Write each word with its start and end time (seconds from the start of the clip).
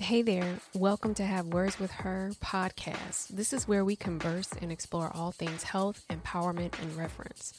Hey 0.00 0.22
there, 0.22 0.60
welcome 0.74 1.12
to 1.14 1.24
Have 1.24 1.48
Words 1.48 1.80
with 1.80 1.90
Her 1.90 2.30
podcast. 2.40 3.28
This 3.30 3.52
is 3.52 3.66
where 3.66 3.84
we 3.84 3.96
converse 3.96 4.48
and 4.62 4.70
explore 4.70 5.10
all 5.12 5.32
things 5.32 5.64
health, 5.64 6.04
empowerment, 6.08 6.80
and 6.80 6.96
reverence. 6.96 7.52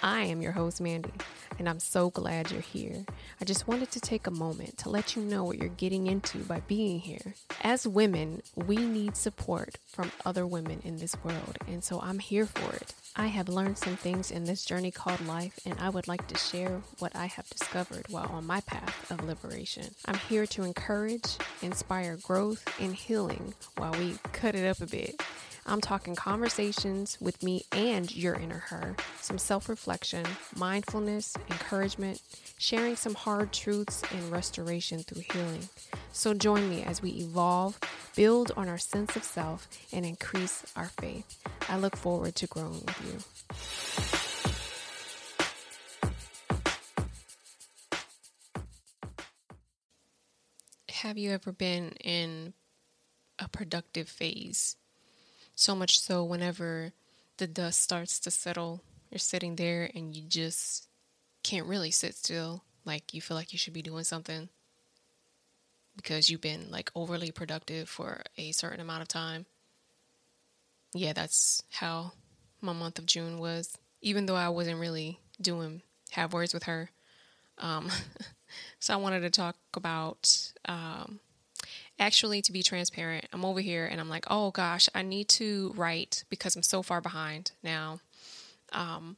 I 0.00 0.22
am 0.22 0.40
your 0.40 0.52
host, 0.52 0.80
Mandy, 0.80 1.12
and 1.58 1.68
I'm 1.68 1.80
so 1.80 2.10
glad 2.10 2.50
you're 2.50 2.60
here. 2.60 3.04
I 3.40 3.44
just 3.44 3.68
wanted 3.68 3.90
to 3.92 4.00
take 4.00 4.26
a 4.26 4.30
moment 4.30 4.78
to 4.78 4.88
let 4.88 5.16
you 5.16 5.22
know 5.22 5.44
what 5.44 5.58
you're 5.58 5.68
getting 5.68 6.06
into 6.06 6.38
by 6.38 6.60
being 6.60 7.00
here. 7.00 7.34
As 7.62 7.86
women, 7.86 8.42
we 8.56 8.76
need 8.76 9.16
support 9.16 9.76
from 9.86 10.10
other 10.24 10.46
women 10.46 10.80
in 10.84 10.96
this 10.96 11.16
world, 11.22 11.58
and 11.66 11.84
so 11.84 12.00
I'm 12.00 12.18
here 12.18 12.46
for 12.46 12.74
it. 12.74 12.94
I 13.14 13.26
have 13.26 13.48
learned 13.48 13.76
some 13.76 13.96
things 13.96 14.30
in 14.30 14.44
this 14.44 14.64
journey 14.64 14.90
called 14.90 15.26
life, 15.26 15.60
and 15.66 15.78
I 15.78 15.90
would 15.90 16.08
like 16.08 16.26
to 16.28 16.38
share 16.38 16.80
what 16.98 17.14
I 17.14 17.26
have 17.26 17.48
discovered 17.50 18.06
while 18.08 18.30
on 18.32 18.46
my 18.46 18.60
path 18.62 19.10
of 19.10 19.24
liberation. 19.24 19.94
I'm 20.06 20.18
here 20.28 20.46
to 20.46 20.62
encourage, 20.62 21.36
inspire 21.60 22.16
growth, 22.16 22.66
and 22.80 22.94
healing 22.94 23.54
while 23.76 23.92
we 23.92 24.16
cut 24.32 24.54
it 24.54 24.66
up 24.66 24.80
a 24.80 24.86
bit. 24.86 25.22
I'm 25.64 25.80
talking 25.80 26.16
conversations 26.16 27.16
with 27.20 27.42
me 27.42 27.64
and 27.70 28.14
your 28.14 28.34
inner 28.34 28.58
her, 28.58 28.96
some 29.20 29.38
self 29.38 29.68
reflection, 29.68 30.26
mindfulness, 30.56 31.36
encouragement, 31.50 32.20
sharing 32.58 32.96
some 32.96 33.14
hard 33.14 33.52
truths, 33.52 34.02
and 34.12 34.32
restoration 34.32 35.00
through 35.00 35.22
healing. 35.32 35.68
So 36.12 36.34
join 36.34 36.68
me 36.68 36.82
as 36.82 37.00
we 37.00 37.10
evolve, 37.10 37.78
build 38.16 38.50
on 38.56 38.68
our 38.68 38.78
sense 38.78 39.14
of 39.14 39.22
self, 39.22 39.68
and 39.92 40.04
increase 40.04 40.64
our 40.74 40.90
faith. 41.00 41.38
I 41.68 41.78
look 41.78 41.96
forward 41.96 42.34
to 42.36 42.46
growing 42.48 42.82
with 42.84 43.00
you. 43.06 43.18
Have 50.88 51.18
you 51.18 51.30
ever 51.32 51.52
been 51.52 51.90
in 52.00 52.54
a 53.38 53.48
productive 53.48 54.08
phase? 54.08 54.76
So 55.54 55.74
much 55.74 56.00
so, 56.00 56.24
whenever 56.24 56.92
the 57.36 57.46
dust 57.46 57.80
starts 57.80 58.18
to 58.20 58.30
settle, 58.30 58.82
you're 59.10 59.18
sitting 59.18 59.56
there 59.56 59.90
and 59.94 60.14
you 60.14 60.22
just 60.22 60.88
can't 61.42 61.66
really 61.66 61.90
sit 61.90 62.14
still. 62.14 62.64
Like 62.84 63.14
you 63.14 63.20
feel 63.20 63.36
like 63.36 63.52
you 63.52 63.58
should 63.58 63.72
be 63.74 63.82
doing 63.82 64.04
something 64.04 64.48
because 65.96 66.30
you've 66.30 66.40
been 66.40 66.70
like 66.70 66.90
overly 66.94 67.30
productive 67.30 67.88
for 67.88 68.22
a 68.36 68.52
certain 68.52 68.80
amount 68.80 69.02
of 69.02 69.08
time. 69.08 69.46
Yeah, 70.94 71.12
that's 71.12 71.62
how 71.70 72.12
my 72.60 72.72
month 72.72 72.98
of 72.98 73.06
June 73.06 73.38
was. 73.38 73.76
Even 74.00 74.26
though 74.26 74.36
I 74.36 74.48
wasn't 74.48 74.80
really 74.80 75.20
doing 75.40 75.82
have 76.10 76.32
words 76.32 76.52
with 76.52 76.64
her. 76.64 76.90
Um, 77.58 77.90
so 78.80 78.94
I 78.94 78.96
wanted 78.96 79.20
to 79.20 79.30
talk 79.30 79.56
about 79.74 80.52
um, 80.66 81.20
actually 82.02 82.42
to 82.42 82.52
be 82.52 82.62
transparent. 82.62 83.26
I'm 83.32 83.44
over 83.44 83.60
here 83.60 83.86
and 83.86 84.00
I'm 84.00 84.08
like, 84.08 84.26
oh 84.28 84.50
gosh, 84.50 84.88
I 84.94 85.02
need 85.02 85.28
to 85.40 85.72
write 85.76 86.24
because 86.28 86.56
I'm 86.56 86.62
so 86.62 86.82
far 86.82 87.00
behind 87.00 87.52
now. 87.62 88.00
Um, 88.72 89.16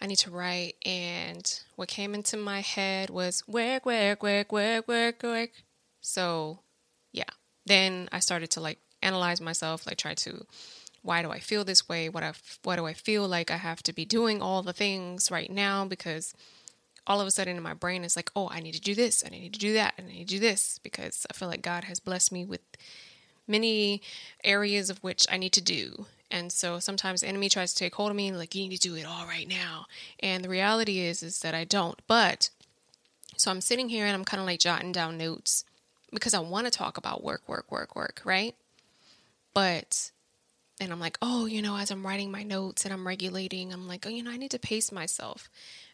I 0.00 0.06
need 0.06 0.18
to 0.18 0.30
write, 0.30 0.74
and 0.84 1.46
what 1.76 1.88
came 1.88 2.14
into 2.14 2.36
my 2.36 2.60
head 2.60 3.08
was 3.10 3.42
work, 3.46 3.86
work, 3.86 4.22
work, 4.22 4.52
work, 4.52 4.88
work, 4.88 5.22
work. 5.22 5.50
So, 6.00 6.58
yeah. 7.12 7.32
Then 7.64 8.08
I 8.12 8.18
started 8.18 8.50
to 8.50 8.60
like 8.60 8.78
analyze 9.00 9.40
myself, 9.40 9.86
like 9.86 9.96
try 9.96 10.14
to, 10.14 10.44
why 11.02 11.22
do 11.22 11.30
I 11.30 11.38
feel 11.38 11.64
this 11.64 11.88
way? 11.88 12.08
What 12.08 12.24
I, 12.24 12.32
why 12.64 12.76
do 12.76 12.84
I 12.86 12.94
feel 12.94 13.28
like 13.28 13.50
I 13.50 13.56
have 13.56 13.82
to 13.84 13.92
be 13.92 14.04
doing 14.04 14.42
all 14.42 14.62
the 14.62 14.72
things 14.72 15.30
right 15.30 15.50
now? 15.50 15.84
Because 15.84 16.34
all 17.06 17.20
of 17.20 17.26
a 17.26 17.30
sudden 17.30 17.56
in 17.56 17.62
my 17.62 17.74
brain 17.74 18.04
it's 18.04 18.16
like, 18.16 18.30
oh, 18.34 18.48
I 18.50 18.60
need 18.60 18.74
to 18.74 18.80
do 18.80 18.94
this, 18.94 19.22
and 19.22 19.34
I 19.34 19.38
need 19.38 19.52
to 19.52 19.58
do 19.58 19.72
that, 19.74 19.94
and 19.98 20.08
I 20.08 20.12
need 20.12 20.28
to 20.28 20.34
do 20.34 20.40
this 20.40 20.78
because 20.82 21.26
I 21.30 21.34
feel 21.34 21.48
like 21.48 21.62
God 21.62 21.84
has 21.84 22.00
blessed 22.00 22.32
me 22.32 22.44
with 22.44 22.62
many 23.46 24.02
areas 24.42 24.90
of 24.90 24.98
which 24.98 25.26
I 25.30 25.36
need 25.36 25.52
to 25.52 25.60
do. 25.60 26.06
And 26.30 26.50
so 26.50 26.78
sometimes 26.78 27.20
the 27.20 27.28
enemy 27.28 27.48
tries 27.48 27.72
to 27.74 27.78
take 27.78 27.94
hold 27.94 28.10
of 28.10 28.16
me 28.16 28.32
like 28.32 28.54
you 28.54 28.62
need 28.68 28.76
to 28.76 28.88
do 28.88 28.96
it 28.96 29.06
all 29.06 29.26
right 29.26 29.48
now. 29.48 29.86
And 30.20 30.44
the 30.44 30.48
reality 30.48 31.00
is 31.00 31.22
is 31.22 31.40
that 31.40 31.54
I 31.54 31.64
don't. 31.64 32.00
But 32.08 32.50
so 33.36 33.50
I'm 33.50 33.60
sitting 33.60 33.88
here 33.88 34.06
and 34.06 34.14
I'm 34.14 34.24
kind 34.24 34.40
of 34.40 34.46
like 34.46 34.60
jotting 34.60 34.92
down 34.92 35.18
notes 35.18 35.64
because 36.12 36.34
I 36.34 36.40
want 36.40 36.66
to 36.66 36.70
talk 36.70 36.96
about 36.96 37.22
work, 37.22 37.42
work, 37.46 37.70
work, 37.70 37.94
work, 37.94 38.22
right? 38.24 38.54
But 39.52 40.10
and 40.80 40.92
I'm 40.92 40.98
like, 40.98 41.18
oh, 41.22 41.46
you 41.46 41.62
know, 41.62 41.76
as 41.76 41.90
I'm 41.90 42.04
writing 42.04 42.32
my 42.32 42.42
notes 42.42 42.84
and 42.84 42.92
I'm 42.92 43.06
regulating, 43.06 43.72
I'm 43.72 43.86
like, 43.86 44.06
oh, 44.06 44.08
you 44.08 44.22
know, 44.22 44.30
I 44.30 44.36
need 44.36 44.50
to 44.52 44.58
pace 44.58 44.90
myself 44.90 45.48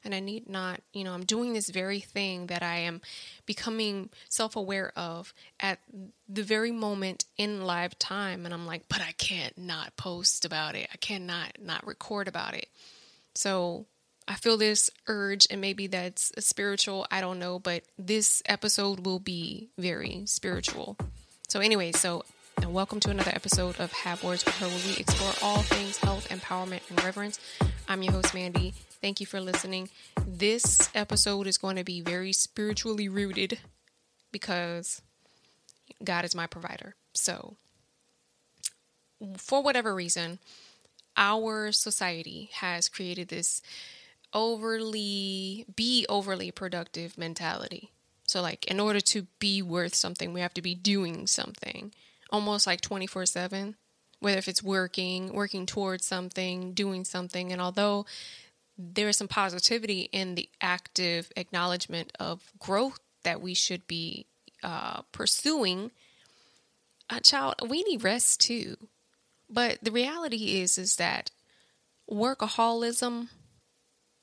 and 0.05 0.15
I 0.15 0.21
need 0.21 0.49
not, 0.49 0.81
you 0.95 1.05
know, 1.05 1.13
I'm 1.13 1.25
doing 1.25 1.53
this 1.53 1.69
very 1.69 2.01
thing 2.01 2.47
that 2.47 2.63
I 2.63 2.77
am 2.77 3.03
becoming 3.45 4.09
self 4.31 4.57
aware 4.57 4.91
of 4.97 5.35
at 5.61 5.81
the 6.29 6.43
very 6.43 6.73
moment 6.73 7.27
in 7.37 7.65
live 7.67 7.99
time. 7.99 8.47
And 8.47 8.55
I'm 8.55 8.67
like, 8.67 8.89
but 8.89 9.03
I 9.03 9.13
can't 9.13 9.57
not 9.59 9.97
post 9.97 10.47
about 10.47 10.75
it. 10.75 10.89
I 10.93 10.97
cannot 10.97 11.59
not 11.63 11.87
record 11.87 12.27
about 12.27 12.55
it. 12.55 12.69
So 13.35 13.87
I 14.27 14.35
feel 14.35 14.57
this 14.57 14.91
urge, 15.09 15.47
and 15.51 15.61
maybe 15.61 15.89
that's 15.89 16.33
a 16.37 16.41
spiritual, 16.41 17.07
I 17.11 17.21
don't 17.21 17.39
know, 17.39 17.59
but 17.59 17.83
this 17.99 18.43
episode 18.47 19.05
will 19.05 19.19
be 19.19 19.71
very 19.77 20.23
spiritual. 20.27 20.97
So, 21.49 21.59
anyway, 21.59 21.91
so 21.93 22.23
and 22.63 22.75
welcome 22.75 23.01
to 23.01 23.11
another 23.11 23.31
episode 23.35 23.79
of 23.81 23.91
Have 23.93 24.23
Words 24.23 24.45
with 24.45 24.57
Her, 24.59 24.67
where 24.67 24.87
we 24.87 24.97
explore 24.97 25.33
all 25.43 25.63
things 25.63 25.97
health, 25.97 26.29
empowerment, 26.29 26.83
and 26.91 27.03
reverence. 27.03 27.39
I'm 27.89 28.03
your 28.03 28.13
host, 28.13 28.35
Mandy. 28.35 28.75
Thank 29.01 29.21
you 29.21 29.27
for 29.27 29.41
listening. 29.41 29.89
This 30.27 30.91
episode 30.95 31.47
is 31.47 31.57
going 31.57 31.77
to 31.77 31.85
be 31.85 32.01
very 32.01 32.33
spiritually 32.33 33.09
rooted 33.09 33.61
because 34.33 35.01
God 36.05 36.25
is 36.25 36.35
my 36.35 36.47
provider. 36.47 36.95
So, 37.15 37.57
for 39.39 39.63
whatever 39.63 39.95
reason, 39.95 40.39
our 41.17 41.73
society 41.73 42.51
has 42.55 42.89
created 42.89 43.29
this 43.29 43.63
overly, 44.35 45.65
be 45.75 46.05
overly 46.09 46.51
productive 46.51 47.17
mentality. 47.17 47.91
So, 48.27 48.43
like, 48.43 48.67
in 48.67 48.79
order 48.81 49.01
to 49.01 49.27
be 49.39 49.63
worth 49.63 49.95
something, 49.95 50.33
we 50.33 50.41
have 50.41 50.55
to 50.55 50.63
be 50.63 50.75
doing 50.75 51.27
something 51.27 51.93
almost 52.31 52.67
like 52.67 52.81
24 52.81 53.27
7, 53.27 53.77
whether 54.21 54.39
if 54.39 54.49
it's 54.49 54.63
working, 54.63 55.33
working 55.33 55.67
towards 55.67 56.07
something, 56.07 56.73
doing 56.73 57.05
something. 57.05 57.53
And 57.53 57.61
although 57.61 58.07
there 58.79 59.09
is 59.09 59.17
some 59.17 59.29
positivity 59.29 60.09
in 60.13 60.35
the 60.35 60.49
active 60.61 61.31
acknowledgement 61.37 62.13
of 62.19 62.53
growth 62.59 62.99
that 63.25 63.43
we 63.43 63.55
should 63.55 63.87
be 63.87 64.27
uh, 64.63 65.03
pursuing, 65.13 65.91
uh, 67.11 67.21
child, 67.21 67.57
we 67.69 67.83
need 67.83 68.05
rest 68.05 68.41
too. 68.41 68.77
But 69.49 69.79
the 69.83 69.91
reality 69.91 70.61
is, 70.61 70.79
is 70.79 70.97
that 70.97 71.31
workaholism 72.11 73.29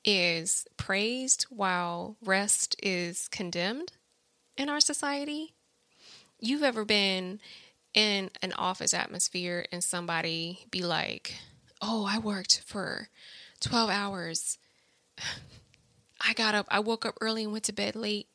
is 0.04 0.66
praised 0.76 1.44
while 1.50 2.16
rest 2.24 2.76
is 2.82 3.28
condemned 3.28 3.92
in 4.56 4.68
our 4.68 4.80
society. 4.80 5.54
You've 6.40 6.62
ever 6.62 6.84
been 6.84 7.40
in 7.98 8.30
an 8.42 8.52
office 8.52 8.94
atmosphere 8.94 9.66
and 9.72 9.82
somebody 9.82 10.66
be 10.70 10.82
like, 10.82 11.34
"Oh, 11.82 12.06
I 12.08 12.18
worked 12.18 12.62
for 12.64 13.08
12 13.58 13.90
hours. 13.90 14.56
I 16.20 16.32
got 16.32 16.54
up, 16.54 16.66
I 16.70 16.78
woke 16.78 17.04
up 17.04 17.18
early 17.20 17.42
and 17.42 17.50
went 17.50 17.64
to 17.64 17.72
bed 17.72 17.96
late." 17.96 18.28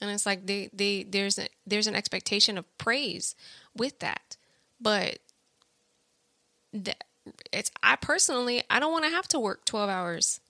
And 0.00 0.12
it's 0.12 0.24
like 0.24 0.46
they, 0.46 0.70
they 0.72 1.02
there's 1.02 1.40
a, 1.40 1.48
there's 1.66 1.88
an 1.88 1.96
expectation 1.96 2.56
of 2.56 2.78
praise 2.78 3.34
with 3.74 3.98
that. 3.98 4.36
But 4.80 5.18
that 6.72 7.02
it's 7.52 7.72
I 7.82 7.96
personally 7.96 8.62
I 8.70 8.78
don't 8.78 8.92
want 8.92 9.06
to 9.06 9.10
have 9.10 9.26
to 9.28 9.40
work 9.40 9.64
12 9.64 9.90
hours 9.90 10.40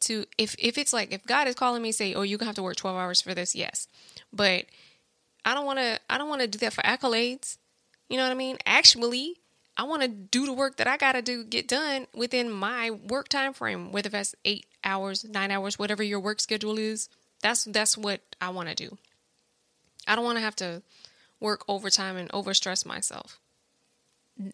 to 0.00 0.26
if 0.36 0.54
if 0.58 0.76
it's 0.76 0.92
like 0.92 1.12
if 1.12 1.24
God 1.24 1.48
is 1.48 1.54
calling 1.54 1.80
me 1.80 1.92
say, 1.92 2.12
"Oh, 2.12 2.20
you 2.20 2.36
gonna 2.36 2.50
have 2.50 2.56
to 2.56 2.62
work 2.62 2.76
12 2.76 2.94
hours 2.94 3.22
for 3.22 3.34
this." 3.34 3.54
Yes. 3.54 3.88
But 4.34 4.66
I 5.48 5.54
don't 5.54 5.64
want 5.64 5.78
to 5.78 5.98
I 6.10 6.18
don't 6.18 6.28
want 6.28 6.42
to 6.42 6.46
do 6.46 6.58
that 6.58 6.74
for 6.74 6.82
accolades. 6.82 7.56
You 8.10 8.18
know 8.18 8.24
what 8.24 8.32
I 8.32 8.34
mean? 8.34 8.58
Actually, 8.66 9.36
I 9.78 9.84
want 9.84 10.02
to 10.02 10.08
do 10.08 10.44
the 10.44 10.52
work 10.52 10.76
that 10.76 10.86
I 10.86 10.98
got 10.98 11.12
to 11.12 11.22
do 11.22 11.42
get 11.42 11.66
done 11.66 12.06
within 12.14 12.50
my 12.50 12.90
work 12.90 13.30
time 13.30 13.54
frame, 13.54 13.90
whether 13.90 14.10
that's 14.10 14.34
8 14.44 14.66
hours, 14.84 15.24
9 15.24 15.50
hours, 15.50 15.78
whatever 15.78 16.02
your 16.02 16.20
work 16.20 16.42
schedule 16.42 16.78
is. 16.78 17.08
That's 17.40 17.64
that's 17.64 17.96
what 17.96 18.20
I 18.42 18.50
want 18.50 18.68
to 18.68 18.74
do. 18.74 18.98
I 20.06 20.16
don't 20.16 20.24
want 20.24 20.36
to 20.36 20.42
have 20.42 20.56
to 20.56 20.82
work 21.40 21.64
overtime 21.66 22.18
and 22.18 22.30
overstress 22.30 22.84
myself. 22.84 23.40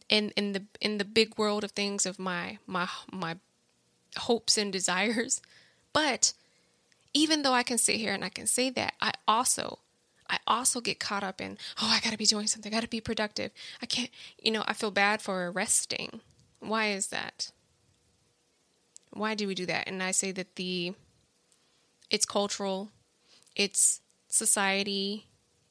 In 0.09 0.31
in 0.37 0.53
the 0.53 0.63
in 0.81 0.99
the 0.99 1.05
big 1.05 1.37
world 1.37 1.65
of 1.65 1.73
things 1.73 2.07
of 2.07 2.21
my 2.21 2.59
my 2.69 2.89
my 3.11 3.35
hopes 4.17 4.57
and 4.57 4.73
desires. 4.79 5.43
But 5.93 6.35
even 7.13 7.43
though 7.43 7.53
I 7.53 7.65
can 7.65 7.79
sit 7.79 7.97
here 7.97 8.15
and 8.15 8.25
I 8.25 8.29
can 8.29 8.47
say 8.47 8.71
that, 8.71 8.95
I 9.01 9.11
also 9.27 9.81
I 10.29 10.39
also 10.47 10.81
get 10.81 10.99
caught 10.99 11.23
up 11.23 11.41
in, 11.41 11.59
oh, 11.83 11.89
I 11.91 12.01
got 12.01 12.13
to 12.13 12.19
be 12.19 12.27
doing 12.27 12.47
something. 12.47 12.73
I 12.73 12.77
got 12.77 12.83
to 12.83 12.89
be 12.89 13.01
productive. 13.01 13.51
I 13.83 13.87
can't, 13.87 14.11
you 14.39 14.51
know, 14.51 14.65
I 14.67 14.73
feel 14.73 14.91
bad 14.91 15.21
for 15.21 15.51
resting. 15.51 16.21
Why 16.61 16.89
is 16.89 17.09
that? 17.09 17.51
Why 19.11 19.35
do 19.35 19.47
we 19.47 19.55
do 19.55 19.67
that? 19.67 19.87
And 19.87 20.03
I 20.03 20.11
say 20.11 20.33
that 20.33 20.57
the 20.57 20.95
it's 22.11 22.27
cultural, 22.27 22.91
it's 23.55 24.01
society, 24.29 25.27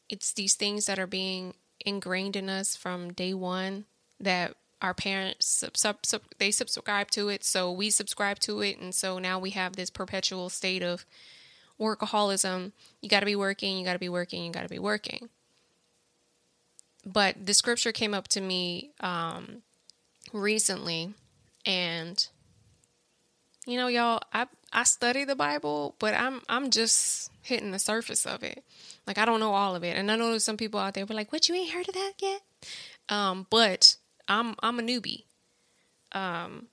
it's 0.09 0.33
these 0.33 0.55
things 0.55 0.85
that 0.85 0.99
are 0.99 1.07
being 1.07 1.53
ingrained 1.85 2.35
in 2.35 2.49
us 2.49 2.75
from 2.75 3.13
day 3.13 3.33
one 3.33 3.85
that 4.19 4.55
our 4.81 4.93
parents 4.93 5.47
sub, 5.47 5.77
sub, 5.77 6.05
sub, 6.05 6.21
they 6.39 6.51
subscribe 6.51 7.09
to 7.11 7.29
it 7.29 7.43
so 7.43 7.71
we 7.71 7.89
subscribe 7.89 8.39
to 8.39 8.61
it 8.61 8.77
and 8.79 8.93
so 8.93 9.17
now 9.17 9.39
we 9.39 9.51
have 9.51 9.75
this 9.75 9.89
perpetual 9.89 10.49
state 10.49 10.83
of 10.83 11.05
workaholism. 11.79 12.71
You 13.01 13.09
got 13.09 13.21
to 13.21 13.25
be 13.25 13.35
working 13.35 13.77
you 13.77 13.85
got 13.85 13.93
to 13.93 13.99
be 13.99 14.09
working 14.09 14.43
you 14.43 14.51
got 14.51 14.63
to 14.63 14.69
be 14.69 14.79
working. 14.79 15.29
But 17.05 17.45
the 17.45 17.53
scripture 17.53 17.91
came 17.91 18.13
up 18.13 18.29
to 18.29 18.41
me 18.41 18.91
um, 19.01 19.61
recently 20.31 21.13
and 21.65 22.27
you 23.65 23.77
know 23.77 23.87
y'all 23.87 24.19
i 24.33 24.45
i 24.73 24.83
study 24.83 25.23
the 25.23 25.35
bible 25.37 25.95
but 25.97 26.13
i'm 26.13 26.41
i'm 26.49 26.69
just 26.69 27.31
hitting 27.41 27.71
the 27.71 27.79
surface 27.79 28.25
of 28.25 28.43
it. 28.43 28.63
Like 29.05 29.17
i 29.17 29.25
don't 29.25 29.39
know 29.39 29.53
all 29.53 29.75
of 29.75 29.83
it. 29.83 29.97
And 29.97 30.11
i 30.11 30.15
know 30.15 30.29
there's 30.29 30.43
some 30.43 30.57
people 30.57 30.79
out 30.79 30.93
there 30.93 31.05
were 31.05 31.15
like 31.15 31.31
what 31.31 31.47
you 31.47 31.55
ain't 31.55 31.71
heard 31.71 31.87
of 31.87 31.93
that 31.93 32.13
yet? 32.21 32.41
Um 33.09 33.47
but 33.49 33.95
i'm 34.27 34.55
i'm 34.61 34.79
a 34.79 34.83
newbie. 34.83 35.23
Um 36.11 36.67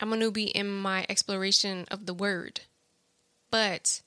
i'm 0.00 0.12
a 0.12 0.16
newbie 0.16 0.50
in 0.52 0.70
my 0.70 1.04
exploration 1.08 1.86
of 1.90 2.06
the 2.06 2.14
word. 2.14 2.60
But 3.50 4.02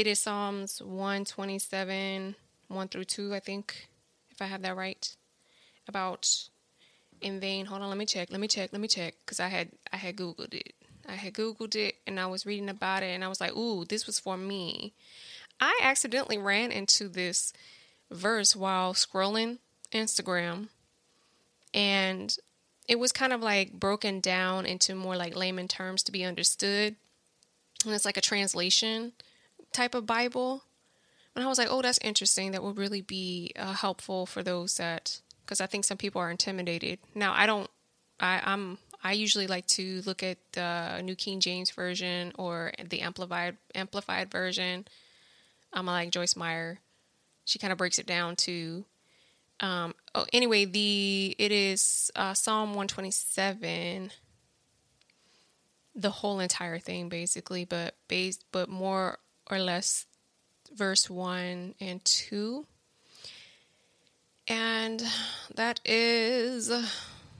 it 0.00 0.06
is 0.06 0.20
psalms 0.20 0.80
127 0.82 2.34
1 2.68 2.88
through 2.88 3.04
2 3.04 3.34
i 3.34 3.40
think 3.40 3.88
if 4.30 4.42
i 4.42 4.46
have 4.46 4.62
that 4.62 4.76
right 4.76 5.16
about 5.88 6.48
in 7.20 7.40
vain. 7.40 7.66
Hold 7.66 7.82
on, 7.82 7.88
let 7.88 7.98
me 7.98 8.06
check. 8.06 8.30
Let 8.30 8.40
me 8.40 8.48
check. 8.48 8.70
Let 8.72 8.80
me 8.80 8.88
check 8.88 9.14
because 9.24 9.40
I 9.40 9.48
had 9.48 9.70
I 9.92 9.96
had 9.96 10.16
googled 10.16 10.54
it. 10.54 10.74
I 11.08 11.12
had 11.12 11.32
googled 11.32 11.74
it 11.74 11.96
and 12.06 12.20
I 12.20 12.26
was 12.26 12.46
reading 12.46 12.68
about 12.68 13.02
it 13.02 13.06
and 13.06 13.24
I 13.24 13.28
was 13.28 13.40
like, 13.40 13.56
"Ooh, 13.56 13.84
this 13.84 14.06
was 14.06 14.18
for 14.18 14.36
me." 14.36 14.92
I 15.60 15.78
accidentally 15.82 16.38
ran 16.38 16.70
into 16.70 17.08
this 17.08 17.52
verse 18.10 18.54
while 18.54 18.94
scrolling 18.94 19.58
Instagram 19.92 20.68
and 21.74 22.36
it 22.86 22.98
was 22.98 23.12
kind 23.12 23.32
of 23.32 23.42
like 23.42 23.72
broken 23.72 24.20
down 24.20 24.66
into 24.66 24.94
more 24.94 25.16
like 25.16 25.36
layman 25.36 25.68
terms 25.68 26.02
to 26.04 26.12
be 26.12 26.24
understood. 26.24 26.96
And 27.84 27.94
it's 27.94 28.04
like 28.04 28.16
a 28.16 28.22
translation 28.22 29.12
type 29.72 29.94
of 29.94 30.06
Bible. 30.06 30.64
And 31.34 31.44
I 31.44 31.48
was 31.48 31.58
like, 31.58 31.68
oh, 31.70 31.82
that's 31.82 31.98
interesting. 32.02 32.52
That 32.52 32.62
would 32.62 32.78
really 32.78 33.00
be 33.00 33.52
uh, 33.56 33.72
helpful 33.72 34.26
for 34.26 34.42
those 34.42 34.76
that 34.76 35.20
because 35.44 35.60
I 35.60 35.66
think 35.66 35.84
some 35.84 35.96
people 35.96 36.20
are 36.20 36.30
intimidated. 36.30 36.98
Now, 37.14 37.32
I 37.34 37.46
don't. 37.46 37.70
I, 38.20 38.42
I'm. 38.44 38.78
I 39.02 39.12
usually 39.12 39.46
like 39.46 39.66
to 39.68 40.02
look 40.04 40.22
at 40.22 40.38
the 40.52 41.00
New 41.02 41.14
King 41.14 41.38
James 41.38 41.70
version 41.70 42.32
or 42.36 42.72
the 42.84 43.00
amplified 43.00 43.56
amplified 43.74 44.30
version. 44.30 44.86
Um, 45.72 45.88
I 45.88 45.92
like 45.92 46.10
Joyce 46.10 46.36
Meyer. 46.36 46.80
She 47.44 47.58
kind 47.58 47.72
of 47.72 47.78
breaks 47.78 47.98
it 47.98 48.06
down 48.06 48.36
to. 48.36 48.84
Um, 49.60 49.94
oh, 50.14 50.26
anyway, 50.32 50.64
the 50.64 51.34
it 51.38 51.52
is 51.52 52.10
uh, 52.14 52.34
Psalm 52.34 52.70
127. 52.70 54.10
The 55.94 56.10
whole 56.10 56.38
entire 56.38 56.78
thing, 56.78 57.08
basically, 57.08 57.64
but 57.64 57.94
based, 58.06 58.44
but 58.52 58.68
more 58.68 59.18
or 59.50 59.58
less, 59.58 60.06
verse 60.74 61.08
one 61.08 61.74
and 61.80 62.04
two 62.04 62.66
and 64.48 65.02
that 65.54 65.80
is, 65.84 66.70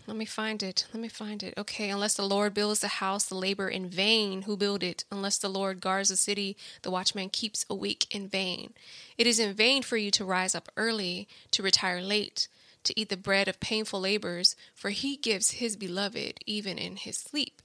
let 0.06 0.16
me 0.16 0.26
find 0.26 0.62
it. 0.62 0.86
Let 0.92 1.00
me 1.00 1.08
find 1.08 1.42
it. 1.42 1.54
Okay, 1.56 1.88
unless 1.88 2.14
the 2.14 2.28
Lord 2.28 2.52
builds 2.52 2.80
the 2.80 2.88
house, 2.88 3.24
the 3.24 3.34
labor 3.34 3.68
in 3.68 3.88
vain 3.88 4.42
who 4.42 4.58
build 4.58 4.82
it. 4.82 5.04
Unless 5.10 5.38
the 5.38 5.48
Lord 5.48 5.80
guards 5.80 6.10
the 6.10 6.16
city, 6.16 6.56
the 6.82 6.90
watchman 6.90 7.30
keeps 7.30 7.64
awake 7.70 8.14
in 8.14 8.28
vain. 8.28 8.74
It 9.16 9.26
is 9.26 9.38
in 9.38 9.54
vain 9.54 9.82
for 9.82 9.96
you 9.96 10.10
to 10.12 10.24
rise 10.24 10.54
up 10.54 10.68
early, 10.76 11.28
to 11.52 11.62
retire 11.62 12.02
late, 12.02 12.48
to 12.84 12.98
eat 12.98 13.08
the 13.08 13.16
bread 13.16 13.48
of 13.48 13.58
painful 13.58 14.00
labors, 14.00 14.54
for 14.74 14.90
he 14.90 15.16
gives 15.16 15.52
his 15.52 15.76
beloved 15.76 16.40
even 16.44 16.76
in 16.76 16.96
his 16.96 17.16
sleep. 17.16 17.62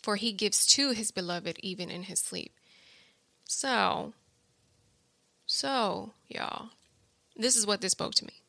For 0.00 0.16
he 0.16 0.32
gives 0.32 0.66
to 0.68 0.90
his 0.90 1.10
beloved 1.10 1.58
even 1.60 1.90
in 1.90 2.04
his 2.04 2.20
sleep. 2.20 2.52
So, 3.46 4.12
so, 5.46 6.12
y'all, 6.28 6.70
this 7.36 7.56
is 7.56 7.66
what 7.66 7.80
this 7.80 7.92
spoke 7.92 8.14
to 8.16 8.24
me. 8.24 8.42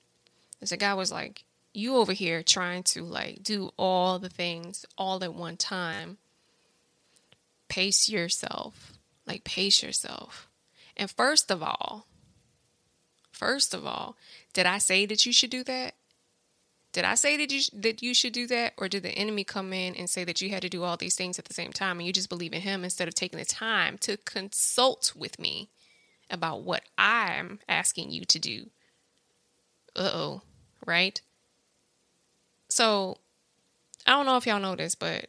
Is 0.60 0.72
a 0.72 0.78
guy 0.78 0.94
was 0.96 1.12
like, 1.12 1.44
you 1.74 1.98
over 1.98 2.14
here 2.14 2.42
trying 2.42 2.82
to 2.82 3.04
like 3.04 3.44
do 3.44 3.72
all 3.78 4.18
the 4.18 4.30
things 4.30 4.86
all 4.98 5.24
at 5.24 5.34
one 5.34 5.58
time. 5.58 6.18
Pace 7.68 8.10
yourself. 8.10 8.94
Like 9.28 9.44
pace 9.44 9.84
yourself. 9.84 10.50
And 10.96 11.12
first 11.12 11.52
of 11.52 11.62
all, 11.62 12.08
first 13.32 13.76
of 13.76 13.86
all, 13.86 14.18
did 14.54 14.66
I 14.66 14.80
say 14.80 15.06
that 15.06 15.28
you 15.28 15.32
should 15.32 15.52
do 15.52 15.64
that? 15.66 15.94
Did 16.98 17.06
I 17.06 17.14
say 17.14 17.38
that 17.38 17.52
you 17.52 17.62
that 17.80 18.02
you 18.02 18.16
should 18.16 18.34
do 18.34 18.48
that, 18.48 18.74
or 18.76 18.90
did 18.90 19.04
the 19.04 19.12
enemy 19.12 19.44
come 19.44 19.72
in 19.72 19.94
and 19.94 20.10
say 20.10 20.24
that 20.24 20.42
you 20.42 20.50
had 20.50 20.64
to 20.64 20.68
do 20.68 20.82
all 20.82 20.98
these 20.98 21.14
things 21.14 21.38
at 21.38 21.46
the 21.46 21.54
same 21.54 21.72
time, 21.72 22.00
and 22.00 22.08
you 22.08 22.12
just 22.12 22.28
believe 22.28 22.54
in 22.54 22.62
him 22.62 22.84
instead 22.84 23.08
of 23.08 23.14
taking 23.14 23.38
the 23.38 23.46
time 23.46 24.00
to 24.00 24.18
consult 24.18 25.14
with 25.16 25.38
me 25.38 25.70
about 26.32 26.64
what 26.64 26.82
I'm 26.98 27.60
asking 27.70 28.10
you 28.10 28.26
to 28.26 28.40
do 28.40 28.72
uh 29.96 30.10
oh, 30.12 30.42
right? 30.88 31.22
So 32.68 33.20
I 34.08 34.14
don't 34.14 34.26
know 34.26 34.38
if 34.38 34.48
y'all 34.48 34.60
know 34.60 34.76
this, 34.76 34.96
but 34.96 35.28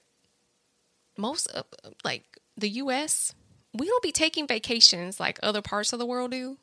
most 1.18 1.48
of 1.48 1.66
like 2.02 2.38
the 2.56 2.70
US, 2.70 3.34
we 3.74 3.86
don't 3.86 4.02
be 4.02 4.10
taking 4.10 4.46
vacations 4.46 5.20
like 5.20 5.38
other 5.42 5.60
parts 5.60 5.92
of 5.92 5.98
the 5.98 6.06
world 6.06 6.30
do. 6.30 6.56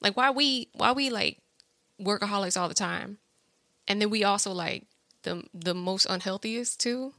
Like 0.00 0.16
why 0.16 0.30
we 0.30 0.70
why 0.72 0.92
we 0.92 1.10
like 1.10 1.42
workaholics 2.00 2.58
all 2.58 2.70
the 2.70 2.74
time. 2.74 3.18
And 3.88 4.00
then 4.00 4.10
we 4.10 4.24
also 4.24 4.52
like 4.52 4.86
the 5.22 5.44
the 5.54 5.74
most 5.74 6.06
unhealthiest 6.06 6.78
too. 6.78 7.12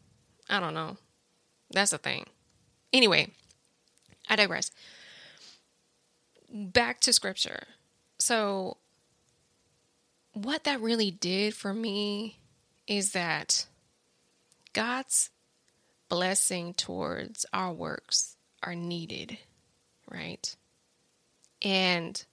I 0.49 0.59
don't 0.59 0.73
know. 0.73 0.97
That's 1.71 1.91
the 1.91 1.97
thing. 1.97 2.25
Anyway, 2.91 3.31
I 4.29 4.35
digress. 4.35 4.71
Back 6.51 6.99
to 7.01 7.13
scripture. 7.13 7.63
So 8.19 8.77
what 10.33 10.63
that 10.65 10.81
really 10.81 11.11
did 11.11 11.55
for 11.55 11.73
me 11.73 12.39
is 12.87 13.11
that 13.11 13.65
God's 14.73 15.29
blessing 16.09 16.73
towards 16.73 17.45
our 17.53 17.71
works 17.71 18.35
are 18.61 18.75
needed, 18.75 19.37
right? 20.09 20.55
And 21.61 22.23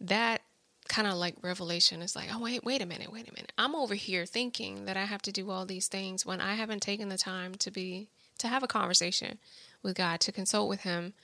that 0.00 0.42
kind 0.90 1.08
of 1.08 1.14
like 1.14 1.36
revelation 1.40 2.02
is 2.02 2.14
like, 2.14 2.28
oh, 2.30 2.40
wait, 2.40 2.62
wait 2.62 2.82
a 2.82 2.86
minute, 2.86 3.10
wait 3.10 3.28
a 3.28 3.32
minute. 3.32 3.52
I'm 3.56 3.74
over 3.74 3.94
here 3.94 4.26
thinking 4.26 4.84
that 4.84 4.96
I 4.98 5.04
have 5.04 5.22
to 5.22 5.32
do 5.32 5.50
all 5.50 5.64
these 5.64 5.88
things 5.88 6.26
when 6.26 6.40
I 6.40 6.54
haven't 6.54 6.82
taken 6.82 7.08
the 7.08 7.16
time 7.16 7.54
to 7.54 7.70
be, 7.70 8.08
to 8.38 8.48
have 8.48 8.62
a 8.62 8.68
conversation 8.68 9.38
with 9.82 9.96
God, 9.96 10.20
to 10.20 10.32
consult 10.32 10.68
with 10.68 10.80
Him. 10.80 11.14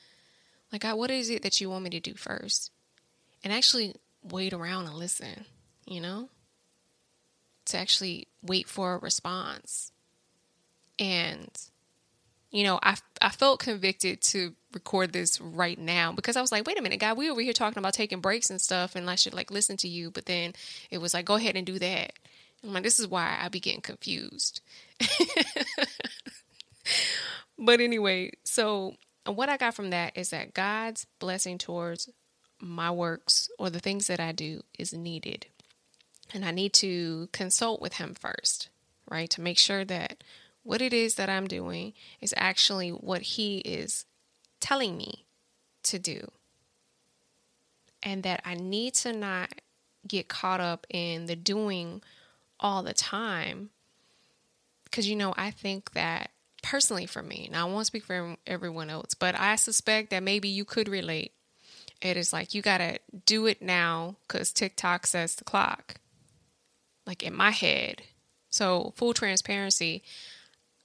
Like, 0.72 0.82
God, 0.82 0.96
what 0.96 1.10
is 1.10 1.28
it 1.28 1.42
that 1.42 1.60
you 1.60 1.68
want 1.68 1.84
me 1.84 1.90
to 1.90 2.00
do 2.00 2.14
first? 2.14 2.70
And 3.44 3.52
actually 3.52 3.94
wait 4.22 4.54
around 4.54 4.86
and 4.86 4.94
listen 4.94 5.44
you 5.86 6.00
know, 6.00 6.28
to 7.66 7.78
actually 7.78 8.28
wait 8.42 8.68
for 8.68 8.94
a 8.94 8.98
response. 8.98 9.92
And, 10.98 11.50
you 12.50 12.64
know, 12.64 12.78
I, 12.82 12.96
I 13.20 13.30
felt 13.30 13.60
convicted 13.60 14.20
to 14.22 14.54
record 14.72 15.12
this 15.12 15.40
right 15.40 15.78
now 15.78 16.12
because 16.12 16.36
I 16.36 16.40
was 16.40 16.52
like, 16.52 16.66
wait 16.66 16.78
a 16.78 16.82
minute, 16.82 17.00
God, 17.00 17.16
we 17.16 17.30
over 17.30 17.40
here 17.40 17.52
talking 17.52 17.78
about 17.78 17.94
taking 17.94 18.20
breaks 18.20 18.50
and 18.50 18.60
stuff, 18.60 18.94
and 18.94 19.08
I 19.10 19.14
should 19.14 19.34
like 19.34 19.50
listen 19.50 19.76
to 19.78 19.88
you. 19.88 20.10
But 20.10 20.26
then 20.26 20.52
it 20.90 20.98
was 20.98 21.14
like, 21.14 21.24
go 21.24 21.34
ahead 21.34 21.56
and 21.56 21.66
do 21.66 21.78
that. 21.78 22.12
I'm 22.62 22.72
like, 22.72 22.82
this 22.82 22.98
is 22.98 23.06
why 23.08 23.38
I 23.40 23.48
be 23.48 23.60
getting 23.60 23.80
confused. 23.80 24.60
but 27.58 27.80
anyway, 27.80 28.32
so 28.44 28.94
what 29.26 29.48
I 29.48 29.56
got 29.56 29.74
from 29.74 29.90
that 29.90 30.16
is 30.16 30.30
that 30.30 30.54
God's 30.54 31.06
blessing 31.18 31.58
towards 31.58 32.08
my 32.60 32.90
works 32.90 33.50
or 33.58 33.70
the 33.70 33.80
things 33.80 34.06
that 34.06 34.20
I 34.20 34.32
do 34.32 34.62
is 34.78 34.92
needed. 34.92 35.46
And 36.32 36.44
I 36.44 36.50
need 36.50 36.72
to 36.74 37.28
consult 37.32 37.80
with 37.80 37.94
him 37.94 38.14
first, 38.14 38.68
right? 39.08 39.30
To 39.30 39.40
make 39.40 39.58
sure 39.58 39.84
that 39.84 40.24
what 40.66 40.82
it 40.82 40.92
is 40.92 41.14
that 41.14 41.30
I'm 41.30 41.46
doing 41.46 41.92
is 42.20 42.34
actually 42.36 42.90
what 42.90 43.22
he 43.22 43.58
is 43.58 44.04
telling 44.60 44.96
me 44.96 45.24
to 45.84 45.98
do. 45.98 46.30
And 48.02 48.22
that 48.24 48.42
I 48.44 48.54
need 48.54 48.94
to 48.94 49.12
not 49.12 49.50
get 50.06 50.28
caught 50.28 50.60
up 50.60 50.86
in 50.90 51.26
the 51.26 51.36
doing 51.36 52.02
all 52.58 52.82
the 52.82 52.92
time. 52.92 53.70
Because, 54.84 55.08
you 55.08 55.16
know, 55.16 55.34
I 55.36 55.50
think 55.50 55.92
that 55.92 56.30
personally 56.62 57.06
for 57.06 57.22
me, 57.22 57.48
now 57.50 57.68
I 57.68 57.70
won't 57.70 57.86
speak 57.86 58.04
for 58.04 58.36
everyone 58.46 58.90
else, 58.90 59.14
but 59.14 59.38
I 59.38 59.56
suspect 59.56 60.10
that 60.10 60.22
maybe 60.22 60.48
you 60.48 60.64
could 60.64 60.88
relate. 60.88 61.32
It 62.02 62.16
is 62.16 62.32
like 62.32 62.54
you 62.54 62.62
got 62.62 62.78
to 62.78 62.98
do 63.24 63.46
it 63.46 63.62
now 63.62 64.16
because 64.26 64.52
tick 64.52 64.74
tock 64.76 65.06
says 65.06 65.36
the 65.36 65.44
clock 65.44 65.96
like 67.06 67.22
in 67.22 67.34
my 67.34 67.52
head. 67.52 68.02
So, 68.50 68.92
full 68.96 69.14
transparency, 69.14 70.02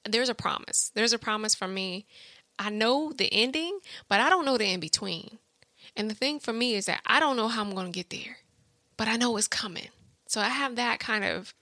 there's 0.05 0.29
a 0.29 0.35
promise. 0.35 0.91
There's 0.93 1.13
a 1.13 1.19
promise 1.19 1.55
from 1.55 1.73
me. 1.73 2.05
I 2.57 2.69
know 2.69 3.11
the 3.11 3.31
ending, 3.31 3.79
but 4.07 4.19
I 4.19 4.29
don't 4.29 4.45
know 4.45 4.57
the 4.57 4.71
in 4.71 4.79
between. 4.79 5.37
And 5.95 6.09
the 6.09 6.15
thing 6.15 6.39
for 6.39 6.53
me 6.53 6.75
is 6.75 6.85
that 6.85 7.01
I 7.05 7.19
don't 7.19 7.37
know 7.37 7.47
how 7.47 7.61
I'm 7.61 7.73
going 7.73 7.91
to 7.91 7.97
get 7.97 8.09
there, 8.09 8.37
but 8.97 9.07
I 9.07 9.17
know 9.17 9.35
it's 9.37 9.47
coming. 9.47 9.89
So 10.27 10.41
I 10.41 10.49
have 10.49 10.75
that 10.75 10.99
kind 10.99 11.23
of 11.23 11.53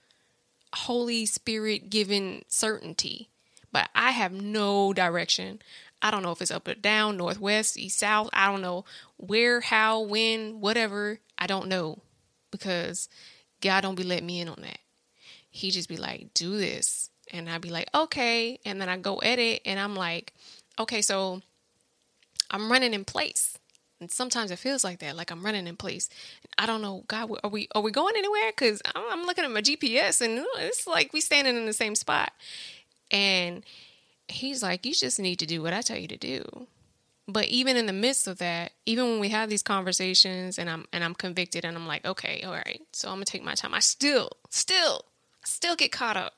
Holy 0.74 1.26
Spirit 1.26 1.90
given 1.90 2.44
certainty, 2.48 3.28
but 3.72 3.88
I 3.94 4.12
have 4.12 4.32
no 4.32 4.92
direction. 4.92 5.60
I 6.02 6.10
don't 6.10 6.22
know 6.22 6.32
if 6.32 6.40
it's 6.40 6.50
up 6.50 6.68
or 6.68 6.74
down, 6.74 7.16
northwest, 7.16 7.78
east, 7.78 7.98
south. 7.98 8.30
I 8.32 8.46
don't 8.46 8.62
know 8.62 8.84
where, 9.16 9.60
how, 9.60 10.00
when, 10.00 10.60
whatever. 10.60 11.18
I 11.36 11.46
don't 11.46 11.68
know 11.68 11.98
because 12.50 13.08
God 13.60 13.82
don't 13.82 13.94
be 13.96 14.02
letting 14.02 14.26
me 14.26 14.40
in 14.40 14.48
on 14.48 14.60
that. 14.62 14.78
He 15.50 15.70
just 15.70 15.88
be 15.88 15.96
like, 15.96 16.32
do 16.34 16.56
this. 16.56 16.99
And 17.30 17.48
I'd 17.48 17.60
be 17.60 17.70
like, 17.70 17.88
okay. 17.94 18.58
And 18.64 18.80
then 18.80 18.88
I 18.88 18.96
go 18.96 19.18
edit 19.18 19.62
and 19.64 19.78
I'm 19.78 19.94
like, 19.94 20.32
okay, 20.78 21.02
so 21.02 21.42
I'm 22.50 22.70
running 22.70 22.94
in 22.94 23.04
place. 23.04 23.56
And 24.00 24.10
sometimes 24.10 24.50
it 24.50 24.58
feels 24.58 24.82
like 24.82 24.98
that, 25.00 25.14
like 25.14 25.30
I'm 25.30 25.44
running 25.44 25.66
in 25.66 25.76
place. 25.76 26.08
I 26.56 26.66
don't 26.66 26.80
know, 26.80 27.04
God, 27.06 27.30
are 27.44 27.50
we 27.50 27.68
are 27.74 27.82
we 27.82 27.90
going 27.90 28.16
anywhere? 28.16 28.50
Because 28.50 28.80
I'm, 28.94 29.04
I'm 29.10 29.26
looking 29.26 29.44
at 29.44 29.50
my 29.50 29.60
GPS 29.60 30.22
and 30.22 30.44
it's 30.58 30.86
like 30.86 31.12
we 31.12 31.20
standing 31.20 31.56
in 31.56 31.66
the 31.66 31.72
same 31.74 31.94
spot. 31.94 32.32
And 33.10 33.62
he's 34.28 34.62
like, 34.62 34.86
you 34.86 34.94
just 34.94 35.20
need 35.20 35.38
to 35.40 35.46
do 35.46 35.62
what 35.62 35.74
I 35.74 35.82
tell 35.82 35.98
you 35.98 36.08
to 36.08 36.16
do. 36.16 36.66
But 37.28 37.46
even 37.46 37.76
in 37.76 37.86
the 37.86 37.92
midst 37.92 38.26
of 38.26 38.38
that, 38.38 38.72
even 38.86 39.04
when 39.04 39.20
we 39.20 39.28
have 39.28 39.50
these 39.50 39.62
conversations 39.62 40.58
and 40.58 40.70
I'm 40.70 40.86
and 40.92 41.04
I'm 41.04 41.14
convicted 41.14 41.64
and 41.64 41.76
I'm 41.76 41.86
like, 41.86 42.04
okay, 42.06 42.42
all 42.42 42.52
right, 42.52 42.80
so 42.92 43.08
I'm 43.08 43.16
gonna 43.16 43.26
take 43.26 43.44
my 43.44 43.54
time. 43.54 43.74
I 43.74 43.80
still, 43.80 44.30
still, 44.48 45.04
still 45.44 45.76
get 45.76 45.92
caught 45.92 46.16
up. 46.16 46.34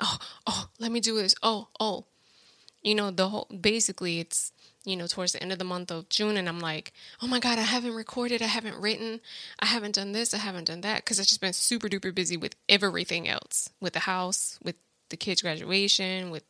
Oh, 0.00 0.18
oh, 0.46 0.68
let 0.78 0.92
me 0.92 1.00
do 1.00 1.16
this. 1.16 1.34
Oh, 1.42 1.68
oh, 1.78 2.06
you 2.82 2.94
know 2.94 3.10
the 3.10 3.28
whole. 3.28 3.48
Basically, 3.48 4.20
it's 4.20 4.52
you 4.84 4.96
know 4.96 5.06
towards 5.06 5.32
the 5.32 5.42
end 5.42 5.52
of 5.52 5.58
the 5.58 5.64
month 5.64 5.90
of 5.90 6.08
June, 6.08 6.36
and 6.36 6.48
I'm 6.48 6.60
like, 6.60 6.92
oh 7.22 7.26
my 7.26 7.38
god, 7.38 7.58
I 7.58 7.62
haven't 7.62 7.94
recorded, 7.94 8.42
I 8.42 8.46
haven't 8.46 8.80
written, 8.80 9.20
I 9.58 9.66
haven't 9.66 9.96
done 9.96 10.12
this, 10.12 10.32
I 10.32 10.38
haven't 10.38 10.64
done 10.68 10.80
that, 10.80 11.04
because 11.04 11.20
I've 11.20 11.26
just 11.26 11.40
been 11.40 11.52
super 11.52 11.88
duper 11.88 12.14
busy 12.14 12.36
with 12.36 12.56
everything 12.68 13.28
else, 13.28 13.70
with 13.80 13.92
the 13.92 14.00
house, 14.00 14.58
with 14.62 14.76
the 15.10 15.16
kids' 15.16 15.42
graduation, 15.42 16.30
with 16.30 16.44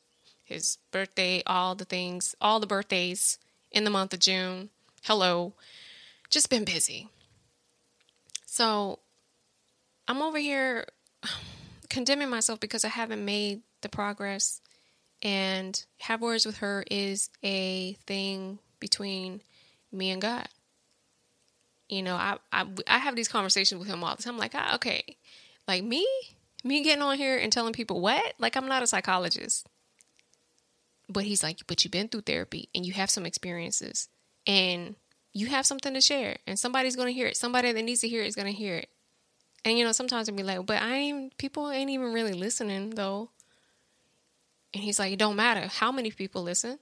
his 0.44 0.78
birthday, 0.90 1.42
all 1.46 1.74
the 1.74 1.84
things, 1.84 2.34
all 2.40 2.60
the 2.60 2.66
birthdays 2.66 3.38
in 3.70 3.84
the 3.84 3.90
month 3.90 4.12
of 4.12 4.20
June. 4.20 4.70
Hello. 5.02 5.54
Just 6.28 6.50
been 6.50 6.64
busy. 6.64 7.08
So 8.46 8.98
I'm 10.06 10.22
over 10.22 10.38
here 10.38 10.86
condemning 11.90 12.30
myself 12.30 12.60
because 12.60 12.84
I 12.84 12.88
haven't 12.88 13.24
made 13.24 13.60
the 13.82 13.88
progress. 13.88 14.62
And 15.22 15.84
have 15.98 16.22
words 16.22 16.46
with 16.46 16.58
her 16.58 16.82
is 16.90 17.28
a 17.42 17.92
thing 18.06 18.58
between 18.78 19.42
me 19.92 20.10
and 20.10 20.22
God. 20.22 20.48
You 21.90 22.02
know, 22.02 22.14
I 22.14 22.38
I, 22.50 22.66
I 22.86 22.98
have 22.98 23.16
these 23.16 23.28
conversations 23.28 23.78
with 23.78 23.88
him 23.88 24.02
all 24.02 24.16
the 24.16 24.22
time. 24.22 24.34
I'm 24.34 24.38
like, 24.38 24.54
ah, 24.54 24.76
okay, 24.76 25.16
like 25.68 25.84
me, 25.84 26.06
me 26.64 26.82
getting 26.82 27.02
on 27.02 27.18
here 27.18 27.36
and 27.36 27.52
telling 27.52 27.74
people 27.74 28.00
what? 28.00 28.34
Like 28.38 28.56
I'm 28.56 28.68
not 28.68 28.82
a 28.82 28.86
psychologist. 28.86 29.66
But 31.08 31.24
he's 31.24 31.42
like, 31.42 31.58
but 31.66 31.84
you've 31.84 31.90
been 31.90 32.08
through 32.08 32.22
therapy 32.22 32.68
and 32.74 32.86
you 32.86 32.92
have 32.92 33.10
some 33.10 33.26
experiences 33.26 34.08
and 34.46 34.94
you 35.32 35.48
have 35.48 35.66
something 35.66 35.92
to 35.92 36.00
share 36.00 36.38
and 36.46 36.58
somebody's 36.58 36.96
going 36.96 37.08
to 37.08 37.12
hear 37.12 37.26
it. 37.26 37.36
Somebody 37.36 37.72
that 37.72 37.82
needs 37.82 38.00
to 38.00 38.08
hear 38.08 38.22
it 38.22 38.28
is 38.28 38.36
going 38.36 38.46
to 38.46 38.56
hear 38.56 38.76
it. 38.76 38.88
And 39.64 39.78
you 39.78 39.84
know, 39.84 39.92
sometimes 39.92 40.28
I'd 40.28 40.36
be 40.36 40.42
like, 40.42 40.64
but 40.64 40.80
I 40.80 40.94
ain't, 40.94 41.36
people 41.36 41.70
ain't 41.70 41.90
even 41.90 42.12
really 42.12 42.32
listening 42.32 42.90
though. 42.90 43.30
And 44.72 44.82
he's 44.82 44.98
like, 44.98 45.12
it 45.12 45.18
don't 45.18 45.36
matter 45.36 45.66
how 45.66 45.92
many 45.92 46.10
people 46.10 46.42
listen. 46.42 46.78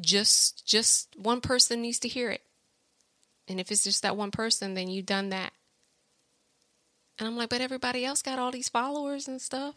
Just, 0.00 0.66
just 0.66 1.08
one 1.16 1.40
person 1.40 1.82
needs 1.82 1.98
to 2.00 2.08
hear 2.08 2.30
it. 2.30 2.42
And 3.48 3.58
if 3.58 3.70
it's 3.70 3.84
just 3.84 4.02
that 4.02 4.16
one 4.16 4.30
person, 4.30 4.74
then 4.74 4.88
you've 4.88 5.06
done 5.06 5.30
that. 5.30 5.52
And 7.18 7.26
I'm 7.26 7.36
like, 7.36 7.48
but 7.48 7.60
everybody 7.60 8.04
else 8.04 8.22
got 8.22 8.38
all 8.38 8.50
these 8.50 8.68
followers 8.68 9.28
and 9.28 9.40
stuff. 9.40 9.74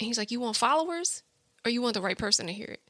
And 0.00 0.06
he's 0.06 0.18
like, 0.18 0.30
you 0.30 0.40
want 0.40 0.56
followers? 0.56 1.22
or 1.64 1.70
you 1.70 1.82
want 1.82 1.94
the 1.94 2.00
right 2.00 2.18
person 2.18 2.46
to 2.46 2.52
hear 2.52 2.66
it. 2.66 2.80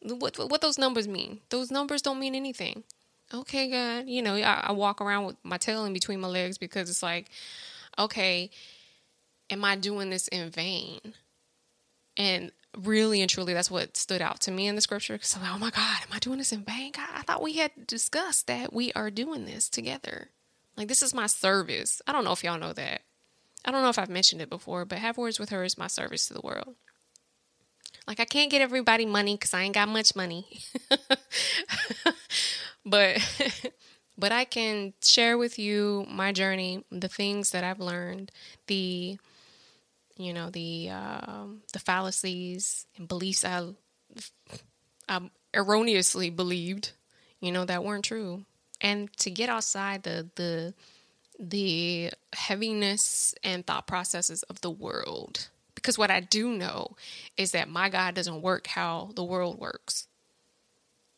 What 0.00 0.36
what 0.38 0.60
those 0.60 0.78
numbers 0.78 1.08
mean? 1.08 1.40
Those 1.48 1.70
numbers 1.70 2.02
don't 2.02 2.18
mean 2.18 2.34
anything. 2.34 2.84
Okay, 3.34 3.68
God, 3.68 4.08
you 4.08 4.22
know, 4.22 4.36
I, 4.36 4.66
I 4.68 4.72
walk 4.72 5.00
around 5.00 5.26
with 5.26 5.36
my 5.42 5.58
tail 5.58 5.84
in 5.84 5.92
between 5.92 6.20
my 6.20 6.28
legs 6.28 6.56
because 6.56 6.88
it's 6.88 7.02
like, 7.02 7.30
okay, 7.98 8.50
am 9.50 9.64
I 9.64 9.74
doing 9.74 10.08
this 10.08 10.28
in 10.28 10.50
vain? 10.50 11.00
And 12.16 12.52
really 12.78 13.20
and 13.20 13.28
truly, 13.28 13.52
that's 13.52 13.70
what 13.70 13.96
stood 13.96 14.22
out 14.22 14.40
to 14.42 14.52
me 14.52 14.68
in 14.68 14.76
the 14.76 14.80
scripture. 14.80 15.14
Because 15.14 15.34
I'm 15.34 15.42
like, 15.42 15.52
oh 15.52 15.58
my 15.58 15.70
God, 15.70 15.98
am 16.02 16.12
I 16.12 16.20
doing 16.20 16.38
this 16.38 16.52
in 16.52 16.62
vain? 16.62 16.92
God, 16.92 17.08
I 17.12 17.22
thought 17.22 17.42
we 17.42 17.54
had 17.54 17.72
discussed 17.88 18.46
that 18.46 18.72
we 18.72 18.92
are 18.92 19.10
doing 19.10 19.46
this 19.46 19.68
together. 19.68 20.28
Like, 20.76 20.86
this 20.86 21.02
is 21.02 21.12
my 21.12 21.26
service. 21.26 22.00
I 22.06 22.12
don't 22.12 22.24
know 22.24 22.32
if 22.32 22.44
y'all 22.44 22.58
know 22.58 22.72
that. 22.72 23.02
I 23.64 23.72
don't 23.72 23.82
know 23.82 23.88
if 23.88 23.98
I've 23.98 24.10
mentioned 24.10 24.42
it 24.42 24.50
before, 24.50 24.84
but 24.84 24.98
have 24.98 25.18
words 25.18 25.40
with 25.40 25.50
her 25.50 25.64
is 25.64 25.76
my 25.78 25.88
service 25.88 26.28
to 26.28 26.34
the 26.34 26.40
world. 26.40 26.76
Like 28.06 28.20
I 28.20 28.24
can't 28.26 28.50
get 28.50 28.60
everybody 28.60 29.06
money 29.06 29.34
because 29.34 29.54
I 29.54 29.62
ain't 29.62 29.74
got 29.74 29.88
much 29.88 30.14
money. 30.14 30.46
but 32.84 33.18
but 34.18 34.32
I 34.32 34.44
can 34.44 34.94
share 35.02 35.38
with 35.38 35.58
you 35.58 36.06
my 36.08 36.32
journey, 36.32 36.84
the 36.90 37.08
things 37.08 37.50
that 37.50 37.64
I've 37.64 37.80
learned, 37.80 38.30
the 38.66 39.18
you 40.16 40.32
know 40.32 40.50
the 40.50 40.90
um, 40.90 41.62
the 41.72 41.78
fallacies 41.78 42.86
and 42.96 43.08
beliefs 43.08 43.44
I, 43.44 43.68
I 45.08 45.20
erroneously 45.52 46.30
believed, 46.30 46.92
you 47.40 47.52
know 47.52 47.64
that 47.64 47.84
weren't 47.84 48.04
true, 48.04 48.44
and 48.80 49.12
to 49.18 49.30
get 49.30 49.48
outside 49.48 50.02
the 50.02 50.28
the 50.36 50.74
the 51.38 52.10
heaviness 52.32 53.34
and 53.42 53.66
thought 53.66 53.88
processes 53.88 54.44
of 54.44 54.60
the 54.60 54.70
world 54.70 55.48
because 55.84 55.98
what 55.98 56.10
I 56.10 56.20
do 56.20 56.50
know 56.56 56.96
is 57.36 57.52
that 57.52 57.68
my 57.68 57.90
God 57.90 58.14
doesn't 58.14 58.40
work 58.40 58.68
how 58.68 59.10
the 59.14 59.24
world 59.24 59.58
works. 59.58 60.08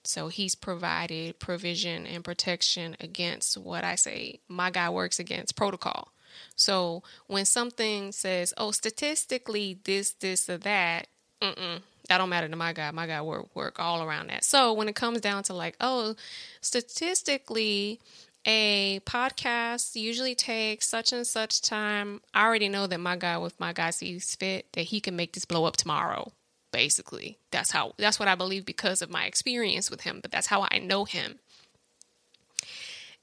So 0.06 0.28
he's 0.28 0.54
provided 0.54 1.38
provision 1.38 2.06
and 2.06 2.24
protection 2.24 2.96
against 3.00 3.56
what 3.56 3.84
I 3.84 3.94
say 3.94 4.40
my 4.48 4.70
guy 4.70 4.90
works 4.90 5.18
against 5.18 5.56
protocol. 5.56 6.12
So 6.54 7.02
when 7.26 7.44
something 7.44 8.12
says, 8.12 8.52
oh, 8.56 8.70
statistically, 8.70 9.78
this, 9.84 10.12
this, 10.12 10.48
or 10.48 10.58
that, 10.58 11.06
mm-mm, 11.42 11.80
that 12.08 12.18
don't 12.18 12.28
matter 12.28 12.48
to 12.48 12.56
my 12.56 12.72
guy. 12.72 12.90
My 12.90 13.06
guy 13.06 13.22
work 13.22 13.54
work 13.54 13.80
all 13.80 14.02
around 14.02 14.28
that. 14.28 14.44
So 14.44 14.72
when 14.72 14.88
it 14.88 14.94
comes 14.94 15.20
down 15.20 15.42
to 15.44 15.54
like, 15.54 15.76
oh, 15.80 16.14
statistically, 16.60 18.00
a 18.46 19.00
podcast 19.00 19.96
usually 19.96 20.36
takes 20.36 20.88
such 20.88 21.12
and 21.12 21.26
such 21.26 21.62
time. 21.62 22.20
I 22.32 22.44
already 22.44 22.68
know 22.68 22.86
that 22.86 23.00
my 23.00 23.16
guy 23.16 23.38
with 23.38 23.58
my 23.58 23.72
guy 23.72 23.90
sees 23.90 24.34
fit 24.36 24.72
that 24.72 24.82
he 24.82 25.00
can 25.00 25.16
make 25.16 25.32
this 25.32 25.44
blow 25.44 25.64
up 25.64 25.76
tomorrow. 25.76 26.30
Basically, 26.76 27.38
that's 27.50 27.70
how 27.70 27.94
that's 27.96 28.18
what 28.18 28.28
I 28.28 28.34
believe 28.34 28.66
because 28.66 29.00
of 29.00 29.08
my 29.08 29.24
experience 29.24 29.90
with 29.90 30.02
him. 30.02 30.18
But 30.20 30.30
that's 30.30 30.48
how 30.48 30.68
I 30.70 30.76
know 30.76 31.06
him. 31.06 31.38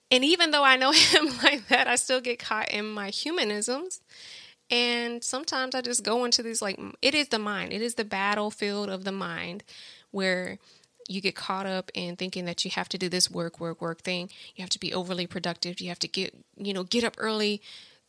And 0.09 0.25
even 0.25 0.49
though 0.49 0.63
I 0.63 0.75
know 0.75 0.91
him 0.91 1.27
like 1.43 1.67
that, 1.67 1.87
I 1.87 1.95
still 1.97 2.19
get 2.19 2.39
caught 2.39 2.71
in 2.71 2.89
my 2.89 3.11
humanisms. 3.11 4.01
And 4.71 5.23
sometimes 5.23 5.75
I 5.75 5.81
just 5.81 6.03
go 6.03 6.25
into 6.25 6.41
this 6.41 6.63
like 6.63 6.79
it 7.03 7.13
is 7.13 7.27
the 7.27 7.37
mind. 7.37 7.73
It 7.73 7.83
is 7.83 7.93
the 7.93 8.03
battlefield 8.03 8.89
of 8.89 9.03
the 9.03 9.11
mind 9.11 9.63
where 10.09 10.57
you 11.07 11.21
get 11.21 11.35
caught 11.35 11.67
up 11.67 11.91
in 11.93 12.15
thinking 12.15 12.45
that 12.45 12.65
you 12.65 12.71
have 12.71 12.89
to 12.89 12.97
do 12.97 13.07
this 13.07 13.29
work, 13.29 13.59
work, 13.59 13.83
work 13.83 14.01
thing. 14.01 14.31
You 14.55 14.63
have 14.63 14.71
to 14.71 14.79
be 14.79 14.95
overly 14.95 15.27
productive. 15.27 15.79
You 15.79 15.89
have 15.89 15.99
to 15.99 16.07
get, 16.07 16.33
you 16.57 16.73
know, 16.73 16.85
get 16.85 17.03
up 17.03 17.13
early, 17.19 17.61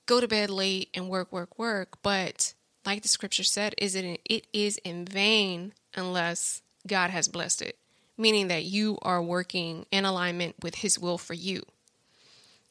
go 0.07 0.23
to 0.23 0.27
bed 0.27 0.49
late, 0.49 0.89
and 0.95 1.11
work, 1.11 1.31
work, 1.31 1.59
work. 1.59 1.99
But 2.03 2.55
like 2.87 3.03
the 3.03 3.09
scripture 3.09 3.45
said, 3.45 3.75
is 3.79 3.95
it 3.95 4.21
it 4.25 4.47
is 4.53 4.79
in 4.79 5.05
vain 5.05 5.73
unless 5.95 6.63
God 6.87 7.11
has 7.11 7.29
blessed 7.29 7.63
it, 7.63 7.79
meaning 8.19 8.49
that 8.49 8.65
you 8.65 8.99
are 9.03 9.23
working 9.23 9.87
in 9.91 10.05
alignment 10.05 10.57
with 10.63 10.77
His 10.77 10.99
will 10.99 11.19
for 11.19 11.35
you. 11.35 11.63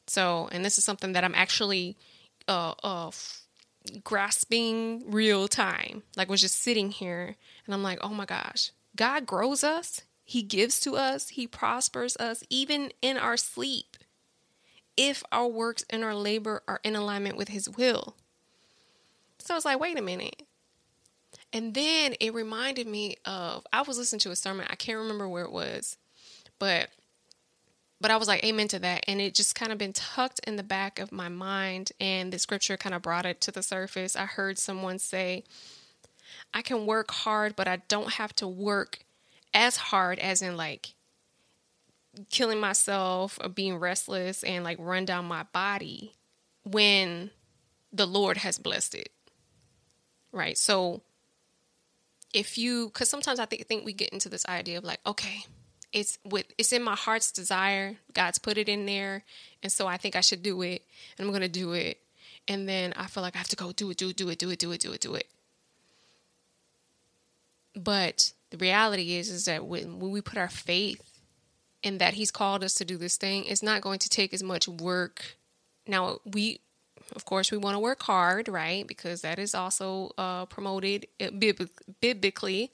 So, 0.06 0.48
and 0.52 0.64
this 0.64 0.78
is 0.78 0.84
something 0.84 1.12
that 1.12 1.24
I'm 1.24 1.34
actually 1.34 1.96
uh, 2.46 2.74
uh, 2.82 3.10
grasping 4.02 5.10
real 5.10 5.48
time. 5.48 6.02
Like, 6.16 6.28
was 6.28 6.40
just 6.40 6.60
sitting 6.60 6.90
here, 6.90 7.36
and 7.66 7.74
I'm 7.74 7.82
like, 7.82 7.98
oh 8.02 8.10
my 8.10 8.26
gosh, 8.26 8.70
God 8.96 9.26
grows 9.26 9.64
us. 9.64 10.02
He 10.24 10.42
gives 10.42 10.80
to 10.80 10.96
us, 10.96 11.30
He 11.30 11.46
prospers 11.46 12.16
us 12.16 12.44
even 12.48 12.92
in 13.02 13.16
our 13.16 13.36
sleep 13.36 13.96
if 14.96 15.24
our 15.32 15.48
works 15.48 15.84
and 15.90 16.04
our 16.04 16.14
labor 16.14 16.62
are 16.68 16.80
in 16.84 16.94
alignment 16.94 17.36
with 17.36 17.48
His 17.48 17.68
will. 17.68 18.16
So 19.44 19.52
I 19.52 19.56
was 19.58 19.66
like, 19.66 19.78
wait 19.78 19.98
a 19.98 20.02
minute. 20.02 20.42
And 21.52 21.74
then 21.74 22.14
it 22.18 22.32
reminded 22.32 22.86
me 22.86 23.16
of 23.26 23.66
I 23.72 23.82
was 23.82 23.98
listening 23.98 24.20
to 24.20 24.30
a 24.30 24.36
sermon, 24.36 24.66
I 24.70 24.74
can't 24.74 24.98
remember 24.98 25.28
where 25.28 25.44
it 25.44 25.52
was, 25.52 25.98
but 26.58 26.88
but 28.00 28.10
I 28.10 28.16
was 28.16 28.26
like, 28.26 28.44
amen 28.44 28.68
to 28.68 28.78
that. 28.80 29.04
And 29.06 29.20
it 29.20 29.34
just 29.34 29.54
kind 29.54 29.70
of 29.70 29.78
been 29.78 29.92
tucked 29.92 30.40
in 30.46 30.56
the 30.56 30.62
back 30.62 30.98
of 30.98 31.12
my 31.12 31.28
mind. 31.28 31.92
And 32.00 32.32
the 32.32 32.38
scripture 32.38 32.76
kind 32.76 32.94
of 32.94 33.02
brought 33.02 33.24
it 33.24 33.40
to 33.42 33.50
the 33.50 33.62
surface. 33.62 34.16
I 34.16 34.24
heard 34.24 34.58
someone 34.58 34.98
say, 34.98 35.44
I 36.52 36.60
can 36.60 36.86
work 36.86 37.10
hard, 37.10 37.56
but 37.56 37.68
I 37.68 37.76
don't 37.88 38.14
have 38.14 38.34
to 38.36 38.48
work 38.48 39.00
as 39.54 39.76
hard 39.76 40.18
as 40.18 40.42
in 40.42 40.56
like 40.56 40.94
killing 42.30 42.60
myself 42.60 43.38
or 43.42 43.48
being 43.48 43.76
restless 43.76 44.42
and 44.42 44.64
like 44.64 44.78
run 44.80 45.04
down 45.04 45.24
my 45.24 45.44
body 45.52 46.12
when 46.64 47.30
the 47.92 48.06
Lord 48.06 48.38
has 48.38 48.58
blessed 48.58 48.96
it. 48.96 49.12
Right? 50.34 50.58
So 50.58 51.00
if 52.34 52.58
you 52.58 52.90
cuz 52.90 53.08
sometimes 53.08 53.38
I 53.38 53.46
think 53.46 53.66
think 53.66 53.84
we 53.84 53.92
get 53.92 54.10
into 54.10 54.28
this 54.28 54.44
idea 54.46 54.76
of 54.78 54.84
like 54.84 55.00
okay, 55.06 55.46
it's 55.92 56.18
with 56.24 56.46
it's 56.58 56.72
in 56.72 56.82
my 56.82 56.96
heart's 56.96 57.30
desire. 57.30 57.96
God's 58.12 58.38
put 58.38 58.58
it 58.58 58.68
in 58.68 58.84
there, 58.84 59.24
and 59.62 59.72
so 59.72 59.86
I 59.86 59.96
think 59.96 60.16
I 60.16 60.20
should 60.20 60.42
do 60.42 60.60
it, 60.62 60.82
and 61.16 61.26
I'm 61.26 61.32
to 61.40 61.48
do 61.48 61.72
it. 61.72 62.00
And 62.46 62.68
then 62.68 62.92
I 62.94 63.06
feel 63.06 63.22
like 63.22 63.36
I 63.36 63.38
have 63.38 63.48
to 63.48 63.56
go 63.56 63.72
do 63.72 63.90
it, 63.90 63.96
do 63.96 64.10
it, 64.10 64.16
do 64.16 64.28
it, 64.28 64.38
do 64.38 64.50
it, 64.50 64.58
do 64.58 64.72
it, 64.72 64.80
do 64.80 64.92
it, 64.92 65.00
do 65.00 65.14
it. 65.14 65.28
But 67.74 68.32
the 68.50 68.58
reality 68.58 69.14
is 69.14 69.30
is 69.30 69.46
that 69.46 69.64
when, 69.64 69.98
when 69.98 70.10
we 70.10 70.20
put 70.20 70.38
our 70.38 70.48
faith 70.48 71.02
in 71.82 71.98
that 71.98 72.14
he's 72.14 72.30
called 72.30 72.62
us 72.62 72.74
to 72.74 72.84
do 72.84 72.96
this 72.96 73.16
thing, 73.16 73.44
it's 73.44 73.62
not 73.62 73.80
going 73.80 73.98
to 74.00 74.08
take 74.08 74.34
as 74.34 74.42
much 74.42 74.68
work. 74.68 75.36
Now, 75.86 76.18
we 76.24 76.60
of 77.14 77.24
course, 77.24 77.50
we 77.50 77.58
want 77.58 77.74
to 77.74 77.80
work 77.80 78.02
hard, 78.02 78.48
right? 78.48 78.86
Because 78.86 79.22
that 79.22 79.38
is 79.38 79.54
also 79.54 80.12
uh, 80.18 80.46
promoted 80.46 81.06
uh, 81.20 81.30
biblically. 82.00 82.70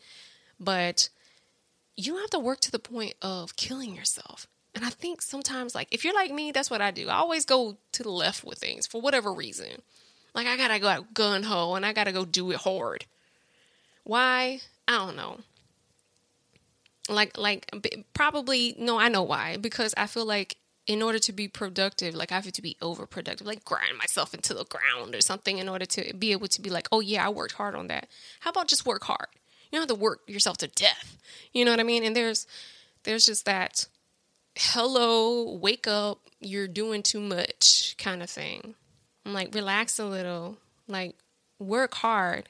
But 0.58 1.08
you 1.96 2.12
don't 2.12 2.20
have 2.20 2.30
to 2.30 2.38
work 2.38 2.60
to 2.60 2.70
the 2.70 2.78
point 2.78 3.14
of 3.22 3.56
killing 3.56 3.94
yourself. 3.94 4.46
And 4.74 4.84
I 4.84 4.90
think 4.90 5.20
sometimes, 5.20 5.74
like, 5.74 5.88
if 5.90 6.04
you're 6.04 6.14
like 6.14 6.30
me, 6.30 6.52
that's 6.52 6.70
what 6.70 6.80
I 6.80 6.90
do. 6.90 7.08
I 7.08 7.14
always 7.14 7.44
go 7.44 7.76
to 7.92 8.02
the 8.02 8.10
left 8.10 8.44
with 8.44 8.58
things 8.58 8.86
for 8.86 9.00
whatever 9.00 9.32
reason. 9.32 9.82
Like, 10.34 10.46
I 10.46 10.56
gotta 10.56 10.78
go 10.78 11.06
gun 11.12 11.42
ho 11.42 11.74
and 11.74 11.84
I 11.84 11.92
gotta 11.92 12.12
go 12.12 12.24
do 12.24 12.50
it 12.52 12.58
hard. 12.58 13.04
Why? 14.04 14.60
I 14.86 14.92
don't 14.92 15.16
know. 15.16 15.40
Like, 17.08 17.36
like, 17.36 17.66
probably, 18.14 18.76
no, 18.78 18.98
I 18.98 19.08
know 19.08 19.22
why. 19.22 19.56
Because 19.56 19.92
I 19.96 20.06
feel 20.06 20.24
like 20.24 20.56
in 20.90 21.02
order 21.02 21.20
to 21.20 21.32
be 21.32 21.46
productive, 21.46 22.16
like 22.16 22.32
I 22.32 22.34
have 22.34 22.50
to 22.50 22.62
be 22.62 22.76
overproductive, 22.82 23.44
like 23.44 23.64
grind 23.64 23.96
myself 23.96 24.34
into 24.34 24.54
the 24.54 24.64
ground 24.64 25.14
or 25.14 25.20
something 25.20 25.58
in 25.58 25.68
order 25.68 25.86
to 25.86 26.12
be 26.14 26.32
able 26.32 26.48
to 26.48 26.60
be 26.60 26.68
like, 26.68 26.88
oh 26.90 26.98
yeah, 26.98 27.24
I 27.24 27.28
worked 27.28 27.52
hard 27.52 27.76
on 27.76 27.86
that. 27.86 28.08
How 28.40 28.50
about 28.50 28.66
just 28.66 28.84
work 28.84 29.04
hard? 29.04 29.28
You 29.70 29.78
don't 29.78 29.88
have 29.88 29.96
to 29.96 30.02
work 30.02 30.22
yourself 30.26 30.58
to 30.58 30.66
death. 30.66 31.16
You 31.52 31.64
know 31.64 31.70
what 31.70 31.78
I 31.78 31.84
mean? 31.84 32.02
And 32.02 32.16
there's 32.16 32.44
there's 33.04 33.24
just 33.24 33.44
that 33.44 33.86
hello, 34.58 35.54
wake 35.58 35.86
up, 35.86 36.22
you're 36.40 36.66
doing 36.66 37.04
too 37.04 37.20
much 37.20 37.94
kind 37.96 38.20
of 38.20 38.28
thing. 38.28 38.74
I'm 39.24 39.32
like, 39.32 39.54
relax 39.54 40.00
a 40.00 40.06
little. 40.06 40.58
Like, 40.88 41.14
work 41.60 41.94
hard, 41.94 42.48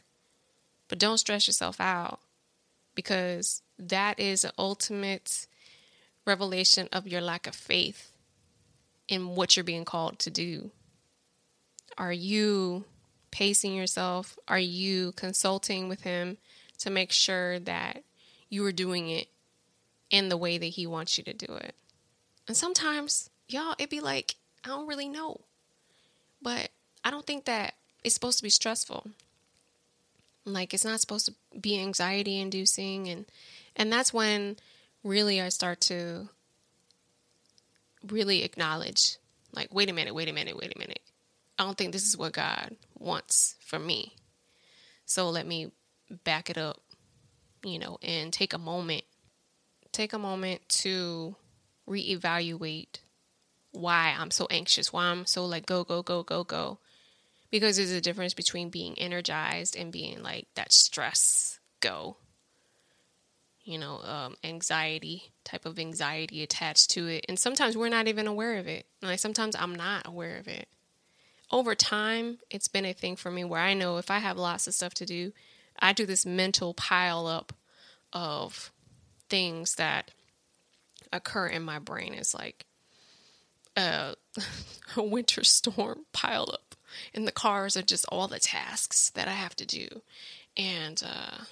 but 0.89 0.99
don't 0.99 1.19
stress 1.19 1.47
yourself 1.47 1.79
out 1.79 2.21
because 2.95 3.61
that 3.79 4.19
is 4.19 4.43
the 4.43 4.53
ultimate 4.59 5.47
revelation 6.27 6.89
of 6.91 7.07
your 7.07 7.21
lack 7.21 7.47
of 7.47 7.55
faith 7.55 8.10
in 9.11 9.35
what 9.35 9.57
you're 9.57 9.65
being 9.65 9.85
called 9.85 10.19
to 10.21 10.31
do. 10.31 10.71
Are 11.99 12.13
you 12.13 12.85
pacing 13.31 13.75
yourself? 13.75 14.39
Are 14.49 14.59
you 14.59 15.13
consulting 15.13 15.89
with 15.89 16.03
Him 16.03 16.39
to 16.79 16.91
make 16.91 17.13
sure 17.13 17.59
that 17.59 18.05
you 18.49 18.65
are 18.65 18.73
doing 18.73 19.11
it 19.11 19.27
in 20.11 20.29
the 20.29 20.37
way 20.37 20.57
that 20.57 20.65
He 20.67 20.87
wants 20.87 21.19
you 21.19 21.25
to 21.25 21.35
do 21.35 21.53
it? 21.55 21.75
And 22.47 22.57
sometimes, 22.57 23.29
y'all, 23.49 23.75
it'd 23.79 23.91
be 23.91 24.01
like, 24.01 24.37
I 24.65 24.69
don't 24.69 24.87
really 24.87 25.09
know. 25.09 25.41
But 26.41 26.71
I 27.05 27.11
don't 27.11 27.27
think 27.27 27.45
that 27.47 27.75
it's 28.05 28.15
supposed 28.15 28.39
to 28.39 28.45
be 28.45 28.51
stressful. 28.51 29.11
Like 30.45 30.73
it's 30.73 30.85
not 30.85 31.01
supposed 31.01 31.27
to 31.27 31.59
be 31.59 31.79
anxiety 31.79 32.41
inducing 32.41 33.09
and 33.09 33.27
and 33.77 33.93
that's 33.93 34.13
when 34.13 34.57
really 35.05 35.41
I 35.41 35.51
start 35.51 35.81
to 35.83 36.29
really 38.09 38.43
acknowledge 38.43 39.17
like 39.53 39.73
wait 39.75 39.91
a 39.91 39.93
minute, 39.93 40.15
wait 40.15 40.29
a 40.29 40.33
minute, 40.33 40.57
wait 40.57 40.75
a 40.75 40.79
minute. 40.79 41.01
I 41.59 41.65
don't 41.65 41.77
think 41.77 41.93
this 41.93 42.07
is 42.07 42.17
what 42.17 42.33
God 42.33 42.77
wants 42.99 43.57
for 43.61 43.79
me. 43.79 44.15
So 45.05 45.29
let 45.31 45.47
me 45.47 45.73
back 46.25 46.51
it 46.51 46.57
up, 46.57 46.81
you 47.65 47.79
know, 47.79 47.99
and 48.03 48.33
take 48.33 48.55
a 48.55 48.59
moment. 48.59 49.03
Take 49.93 50.13
a 50.13 50.19
moment 50.19 50.67
to 50.69 51.35
reevaluate 51.89 53.01
why 53.73 54.15
I'm 54.17 54.31
so 54.31 54.47
anxious, 54.51 54.93
why 54.93 55.07
I'm 55.07 55.27
so 55.27 55.45
like 55.47 55.67
go, 55.67 55.85
go, 55.85 56.03
go, 56.03 56.23
go, 56.23 56.45
go. 56.45 56.79
Because 57.51 57.77
there's 57.77 57.91
a 57.91 58.01
difference 58.01 58.35
between 58.35 58.71
being 58.71 58.97
energized 58.99 59.77
and 59.77 59.93
being 59.93 60.23
like 60.23 60.47
that 60.55 60.73
stress 60.73 61.59
go. 61.81 62.17
You 63.65 63.79
know, 63.79 64.01
um, 64.03 64.37
anxiety, 64.45 65.33
type 65.51 65.67
of 65.67 65.79
anxiety 65.79 66.43
attached 66.43 66.91
to 66.91 67.07
it. 67.09 67.27
And 67.29 67.39
sometimes 67.39 67.77
we're 67.77 67.89
not 67.89 68.09
even 68.09 68.27
aware 68.27 68.57
of 68.59 68.67
it. 68.67 68.87
Like 69.03 69.19
sometimes 69.19 69.57
I'm 69.57 69.75
not 69.75 70.07
aware 70.07 70.37
of 70.39 70.49
it. 70.49 70.69
Over 71.51 71.75
time, 71.75 72.39
it's 72.49 72.69
been 72.69 72.85
a 72.85 72.93
thing 72.93 73.17
for 73.17 73.31
me 73.31 73.43
where 73.43 73.61
I 73.61 73.75
know 73.75 73.97
if 73.97 74.11
I 74.11 74.19
have 74.19 74.37
lots 74.37 74.69
of 74.69 74.75
stuff 74.75 74.95
to 74.95 75.07
do, 75.07 75.33
I 75.81 75.93
do 75.93 76.07
this 76.07 76.25
mental 76.25 76.75
pile 76.75 77.27
up 77.27 77.53
of 78.13 78.71
things 79.29 79.75
that 79.77 80.13
occur 81.13 81.49
in 81.49 81.63
my 81.63 81.81
brain. 81.81 82.15
It's 82.15 82.35
like 82.35 82.67
a, 83.77 84.15
a 84.97 85.03
winter 85.03 85.43
storm 85.43 86.07
piled 86.13 86.51
up, 86.51 86.77
and 87.13 87.27
the 87.27 87.33
cars 87.33 87.77
are 87.77 87.83
just 87.83 88.07
all 88.11 88.29
the 88.29 88.39
tasks 88.39 89.11
that 89.11 89.27
I 89.27 89.33
have 89.33 89.57
to 89.57 89.67
do, 89.67 90.03
and 90.57 91.03
uh, 91.05 91.45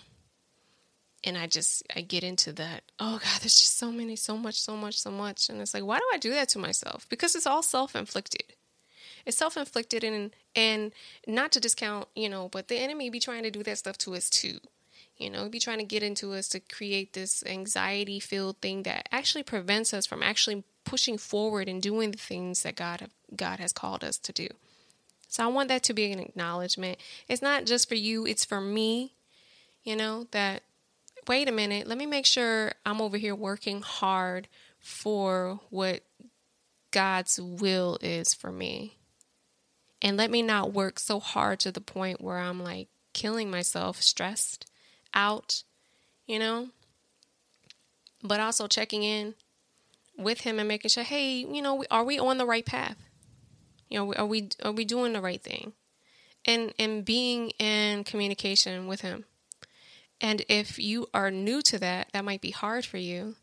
and 1.24 1.36
I 1.36 1.46
just 1.46 1.82
I 1.94 2.00
get 2.00 2.24
into 2.24 2.52
that. 2.54 2.82
Oh 2.98 3.18
God, 3.22 3.40
there's 3.40 3.60
just 3.60 3.78
so 3.78 3.90
many, 3.90 4.16
so 4.16 4.36
much, 4.36 4.60
so 4.60 4.76
much, 4.76 4.98
so 4.98 5.10
much, 5.10 5.48
and 5.48 5.60
it's 5.60 5.74
like, 5.74 5.84
why 5.84 5.98
do 5.98 6.04
I 6.12 6.18
do 6.18 6.30
that 6.30 6.48
to 6.50 6.58
myself? 6.58 7.06
Because 7.08 7.34
it's 7.34 7.46
all 7.46 7.62
self 7.62 7.96
inflicted. 7.96 8.44
It's 9.26 9.36
self 9.36 9.56
inflicted, 9.56 10.04
and 10.04 10.30
and 10.54 10.92
not 11.26 11.52
to 11.52 11.60
discount, 11.60 12.08
you 12.14 12.28
know, 12.28 12.48
but 12.48 12.68
the 12.68 12.76
enemy 12.76 13.10
be 13.10 13.20
trying 13.20 13.42
to 13.42 13.50
do 13.50 13.62
that 13.64 13.78
stuff 13.78 13.98
to 13.98 14.14
us 14.14 14.30
too. 14.30 14.58
You 15.16 15.30
know, 15.30 15.48
be 15.48 15.58
trying 15.58 15.78
to 15.78 15.84
get 15.84 16.04
into 16.04 16.32
us 16.32 16.48
to 16.50 16.60
create 16.60 17.12
this 17.12 17.42
anxiety 17.44 18.20
filled 18.20 18.58
thing 18.58 18.84
that 18.84 19.08
actually 19.10 19.42
prevents 19.42 19.92
us 19.92 20.06
from 20.06 20.22
actually 20.22 20.62
pushing 20.84 21.18
forward 21.18 21.68
and 21.68 21.82
doing 21.82 22.12
the 22.12 22.18
things 22.18 22.62
that 22.62 22.76
God 22.76 23.10
God 23.34 23.58
has 23.58 23.72
called 23.72 24.04
us 24.04 24.16
to 24.18 24.32
do. 24.32 24.48
So 25.28 25.44
I 25.44 25.48
want 25.48 25.68
that 25.68 25.82
to 25.84 25.92
be 25.92 26.10
an 26.10 26.20
acknowledgement. 26.20 26.98
It's 27.28 27.42
not 27.42 27.66
just 27.66 27.88
for 27.88 27.96
you, 27.96 28.26
it's 28.26 28.44
for 28.44 28.60
me, 28.60 29.12
you 29.84 29.94
know, 29.94 30.26
that 30.30 30.62
wait 31.28 31.48
a 31.48 31.52
minute, 31.52 31.86
let 31.86 31.98
me 31.98 32.06
make 32.06 32.26
sure 32.26 32.72
I'm 32.84 33.00
over 33.00 33.16
here 33.16 33.34
working 33.34 33.82
hard 33.82 34.48
for 34.80 35.60
what 35.70 36.00
God's 36.90 37.38
will 37.38 37.98
is 38.00 38.34
for 38.34 38.50
me. 38.50 38.96
And 40.00 40.16
let 40.16 40.30
me 40.30 40.42
not 40.42 40.72
work 40.72 40.98
so 40.98 41.20
hard 41.20 41.60
to 41.60 41.72
the 41.72 41.80
point 41.80 42.20
where 42.20 42.38
I'm 42.38 42.62
like 42.62 42.88
killing 43.12 43.50
myself, 43.50 44.00
stressed 44.00 44.66
out, 45.12 45.64
you 46.26 46.38
know, 46.38 46.68
but 48.22 48.40
also 48.40 48.66
checking 48.66 49.02
in 49.02 49.34
with 50.16 50.42
him 50.42 50.58
and 50.58 50.68
making 50.68 50.88
sure, 50.90 51.04
hey, 51.04 51.32
you 51.32 51.60
know, 51.60 51.84
are 51.90 52.04
we 52.04 52.18
on 52.18 52.38
the 52.38 52.46
right 52.46 52.64
path? 52.64 52.96
You 53.88 53.98
know, 53.98 54.14
are 54.14 54.26
we 54.26 54.48
are 54.62 54.72
we 54.72 54.84
doing 54.84 55.12
the 55.12 55.20
right 55.20 55.42
thing? 55.42 55.72
And 56.44 56.72
and 56.78 57.04
being 57.04 57.50
in 57.58 58.04
communication 58.04 58.86
with 58.86 59.00
him. 59.00 59.24
And 60.20 60.44
if 60.48 60.78
you 60.78 61.06
are 61.14 61.30
new 61.30 61.62
to 61.62 61.78
that, 61.78 62.08
that 62.12 62.24
might 62.24 62.40
be 62.40 62.50
hard 62.50 62.84
for 62.84 62.96
you. 62.96 63.36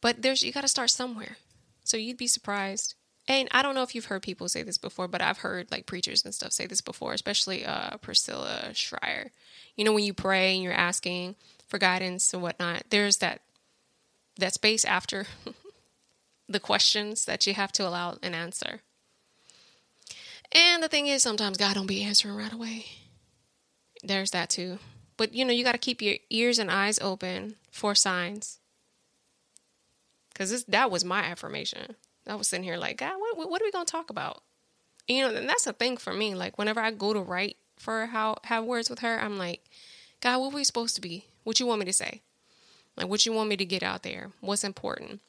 But 0.00 0.22
there's 0.22 0.42
you 0.42 0.52
got 0.52 0.60
to 0.60 0.68
start 0.68 0.90
somewhere. 0.90 1.36
So 1.84 1.96
you'd 1.96 2.18
be 2.18 2.26
surprised. 2.26 2.94
And 3.26 3.48
I 3.50 3.62
don't 3.62 3.74
know 3.74 3.82
if 3.82 3.94
you've 3.94 4.06
heard 4.06 4.22
people 4.22 4.48
say 4.48 4.62
this 4.62 4.78
before, 4.78 5.08
but 5.08 5.20
I've 5.20 5.38
heard 5.38 5.70
like 5.70 5.86
preachers 5.86 6.24
and 6.24 6.34
stuff 6.34 6.52
say 6.52 6.66
this 6.66 6.80
before, 6.80 7.12
especially 7.12 7.64
uh, 7.64 7.96
Priscilla 7.98 8.70
Shirer 8.74 9.30
you 9.78 9.84
know, 9.84 9.92
when 9.92 10.04
you 10.04 10.12
pray 10.12 10.54
and 10.54 10.62
you're 10.62 10.72
asking 10.72 11.36
for 11.68 11.78
guidance 11.78 12.34
and 12.34 12.42
whatnot, 12.42 12.82
there's 12.90 13.18
that 13.18 13.40
that 14.36 14.52
space 14.52 14.84
after 14.84 15.26
the 16.48 16.60
questions 16.60 17.24
that 17.24 17.46
you 17.46 17.54
have 17.54 17.72
to 17.72 17.86
allow 17.86 18.18
an 18.22 18.34
answer. 18.34 18.80
And 20.50 20.82
the 20.82 20.88
thing 20.88 21.06
is, 21.06 21.22
sometimes 21.22 21.58
God 21.58 21.74
don't 21.74 21.86
be 21.86 22.02
answering 22.02 22.34
right 22.34 22.52
away. 22.52 22.86
There's 24.02 24.32
that 24.32 24.50
too. 24.50 24.78
But 25.18 25.34
you 25.34 25.44
know, 25.44 25.52
you 25.52 25.64
got 25.64 25.72
to 25.72 25.78
keep 25.78 26.00
your 26.00 26.16
ears 26.30 26.58
and 26.58 26.70
eyes 26.70 26.98
open 27.00 27.56
for 27.70 27.94
signs. 27.94 28.58
Because 30.30 30.64
that 30.64 30.90
was 30.90 31.04
my 31.04 31.20
affirmation. 31.20 31.96
I 32.26 32.36
was 32.36 32.48
sitting 32.48 32.64
here 32.64 32.78
like, 32.78 32.96
God, 32.96 33.14
what, 33.18 33.50
what 33.50 33.60
are 33.60 33.64
we 33.64 33.70
going 33.70 33.84
to 33.84 33.92
talk 33.92 34.08
about? 34.08 34.42
And, 35.08 35.18
you 35.18 35.24
know, 35.24 35.34
and 35.34 35.48
that's 35.48 35.66
a 35.66 35.72
thing 35.74 35.98
for 35.98 36.14
me. 36.14 36.34
Like, 36.34 36.56
whenever 36.56 36.80
I 36.80 36.90
go 36.90 37.12
to 37.12 37.20
write 37.20 37.56
for 37.76 38.06
how 38.06 38.38
have 38.44 38.64
words 38.64 38.88
with 38.88 39.00
her, 39.00 39.18
I'm 39.20 39.36
like, 39.36 39.64
God, 40.20 40.40
what 40.40 40.52
are 40.52 40.56
we 40.56 40.64
supposed 40.64 40.94
to 40.94 41.00
be? 41.00 41.26
What 41.44 41.60
you 41.60 41.66
want 41.66 41.80
me 41.80 41.86
to 41.86 41.92
say? 41.92 42.22
Like 42.98 43.08
what 43.08 43.24
you 43.24 43.32
want 43.32 43.48
me 43.48 43.56
to 43.56 43.64
get 43.64 43.84
out 43.84 44.02
there? 44.02 44.32
What's 44.40 44.64
important? 44.64 45.20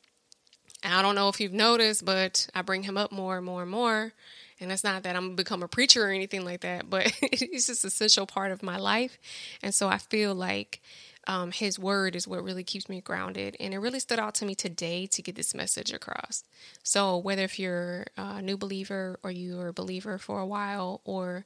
I 0.84 1.02
don't 1.02 1.16
know 1.16 1.30
if 1.30 1.40
you've 1.40 1.54
noticed, 1.54 2.06
but 2.06 2.48
I 2.56 2.62
bring 2.62 2.84
him 2.84 2.98
up 2.98 3.12
more 3.12 3.38
and 3.38 3.46
more 3.46 3.62
and 3.64 3.72
more. 3.72 4.14
And 4.60 4.72
it's 4.72 4.84
not 4.84 5.04
that 5.04 5.16
I'm 5.16 5.36
become 5.36 5.64
a 5.64 5.68
preacher 5.68 6.06
or 6.06 6.10
anything 6.10 6.44
like 6.46 6.62
that, 6.62 6.90
but 6.90 7.12
it's 7.22 7.68
just 7.68 7.86
essential 7.86 8.26
part 8.26 8.52
of 8.52 8.64
my 8.64 8.78
life. 8.78 9.18
And 9.64 9.74
so 9.74 9.88
I 9.88 9.98
feel 9.98 10.36
like 10.36 10.82
Um, 11.28 11.52
his 11.52 11.78
word 11.78 12.16
is 12.16 12.28
what 12.28 12.44
really 12.44 12.64
keeps 12.64 12.90
me 12.90 13.02
grounded. 13.02 13.56
And 13.60 13.74
it 13.74 13.78
really 13.80 14.00
stood 14.00 14.20
out 14.20 14.34
to 14.36 14.46
me 14.46 14.56
today 14.56 15.06
to 15.08 15.22
get 15.22 15.36
this 15.36 15.54
message 15.54 15.94
across. 15.94 16.44
So, 16.82 17.18
whether 17.20 17.44
if 17.44 17.60
you're 17.60 18.08
a 18.18 18.42
new 18.42 18.58
believer 18.58 19.20
or 19.22 19.30
you're 19.30 19.68
a 19.68 19.74
believer 19.74 20.18
for 20.18 20.40
a 20.40 20.48
while, 20.48 21.02
or 21.04 21.44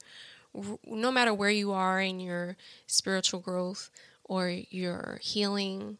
no 0.86 1.10
matter 1.12 1.34
where 1.34 1.50
you 1.50 1.72
are 1.72 2.00
in 2.00 2.20
your 2.20 2.56
spiritual 2.86 3.40
growth 3.40 3.90
or 4.24 4.48
your 4.48 5.18
healing, 5.20 5.98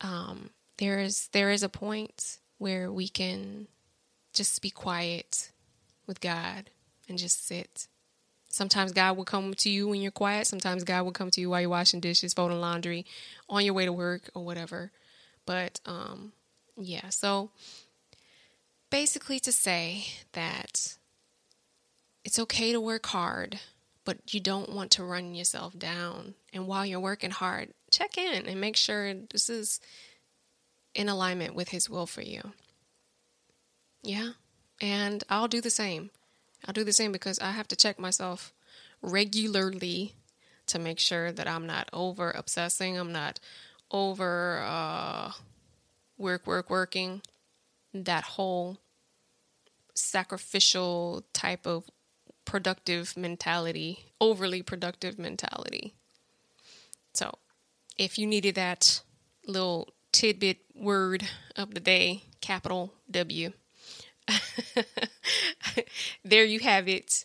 um, 0.00 0.50
there 0.80 0.98
is 0.98 1.28
there 1.28 1.50
is 1.50 1.62
a 1.62 1.68
point 1.68 2.38
where 2.58 2.90
we 2.90 3.06
can 3.06 3.68
just 4.32 4.60
be 4.62 4.70
quiet 4.70 5.50
with 6.06 6.20
God 6.20 6.70
and 7.08 7.18
just 7.18 7.46
sit. 7.46 7.86
Sometimes 8.48 8.90
God 8.90 9.16
will 9.16 9.24
come 9.24 9.54
to 9.54 9.70
you 9.70 9.86
when 9.86 10.00
you're 10.00 10.10
quiet. 10.10 10.46
Sometimes 10.46 10.82
God 10.82 11.04
will 11.04 11.12
come 11.12 11.30
to 11.30 11.40
you 11.40 11.50
while 11.50 11.60
you're 11.60 11.70
washing 11.70 12.00
dishes, 12.00 12.34
folding 12.34 12.60
laundry, 12.60 13.06
on 13.48 13.64
your 13.64 13.74
way 13.74 13.84
to 13.84 13.92
work 13.92 14.30
or 14.34 14.44
whatever. 14.44 14.90
But 15.46 15.80
um, 15.86 16.32
yeah, 16.76 17.10
so 17.10 17.50
basically 18.90 19.38
to 19.40 19.52
say 19.52 20.06
that 20.32 20.96
it's 22.24 22.38
okay 22.38 22.72
to 22.72 22.80
work 22.80 23.06
hard, 23.06 23.60
but 24.04 24.34
you 24.34 24.40
don't 24.40 24.72
want 24.72 24.90
to 24.92 25.04
run 25.04 25.34
yourself 25.34 25.78
down. 25.78 26.34
And 26.52 26.66
while 26.66 26.84
you're 26.84 27.00
working 27.00 27.30
hard, 27.30 27.72
check 27.90 28.18
in 28.18 28.46
and 28.46 28.60
make 28.60 28.76
sure 28.76 29.14
this 29.14 29.48
is 29.48 29.80
in 30.94 31.08
alignment 31.08 31.54
with 31.54 31.70
His 31.70 31.88
will 31.88 32.06
for 32.06 32.22
you. 32.22 32.52
Yeah, 34.02 34.32
and 34.80 35.22
I'll 35.28 35.48
do 35.48 35.60
the 35.60 35.70
same. 35.70 36.10
I'll 36.66 36.74
do 36.74 36.84
the 36.84 36.92
same 36.92 37.12
because 37.12 37.38
I 37.38 37.52
have 37.52 37.68
to 37.68 37.76
check 37.76 37.98
myself 37.98 38.52
regularly 39.02 40.14
to 40.66 40.78
make 40.78 40.98
sure 40.98 41.32
that 41.32 41.48
I'm 41.48 41.66
not 41.66 41.88
over 41.92 42.30
obsessing, 42.30 42.98
I'm 42.98 43.12
not 43.12 43.40
over 43.90 44.62
uh, 44.64 45.32
work, 46.16 46.46
work, 46.46 46.70
working. 46.70 47.22
That 47.92 48.22
whole 48.22 48.78
sacrificial 49.94 51.24
type 51.32 51.66
of 51.66 51.90
productive 52.44 53.16
mentality, 53.16 54.06
overly 54.20 54.62
productive 54.62 55.18
mentality. 55.18 55.94
So, 57.14 57.34
if 57.98 58.18
you 58.18 58.26
needed 58.26 58.54
that 58.54 59.02
little 59.46 59.88
tidbit 60.12 60.58
word 60.74 61.26
of 61.56 61.74
the 61.74 61.80
day, 61.80 62.24
capital 62.40 62.92
W, 63.10 63.52
there 66.24 66.44
you 66.44 66.60
have 66.60 66.88
it. 66.88 67.24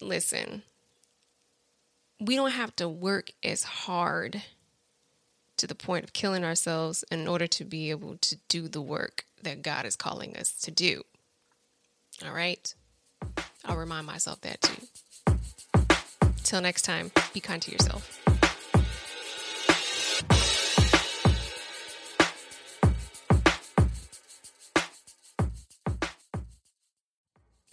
Listen, 0.00 0.62
we 2.20 2.36
don't 2.36 2.52
have 2.52 2.74
to 2.76 2.88
work 2.88 3.30
as 3.42 3.62
hard 3.62 4.42
to 5.56 5.66
the 5.66 5.74
point 5.74 6.04
of 6.04 6.12
killing 6.12 6.44
ourselves 6.44 7.04
in 7.10 7.28
order 7.28 7.46
to 7.46 7.64
be 7.64 7.90
able 7.90 8.16
to 8.16 8.36
do 8.48 8.68
the 8.68 8.80
work 8.80 9.24
that 9.42 9.62
God 9.62 9.84
is 9.84 9.96
calling 9.96 10.36
us 10.36 10.52
to 10.62 10.70
do. 10.70 11.02
All 12.24 12.32
right? 12.32 12.74
I'll 13.64 13.76
remind 13.76 14.06
myself 14.06 14.40
that 14.40 14.60
too. 14.62 14.86
Till 16.42 16.60
next 16.60 16.82
time, 16.82 17.12
be 17.34 17.40
kind 17.40 17.60
to 17.62 17.70
yourself. 17.70 18.29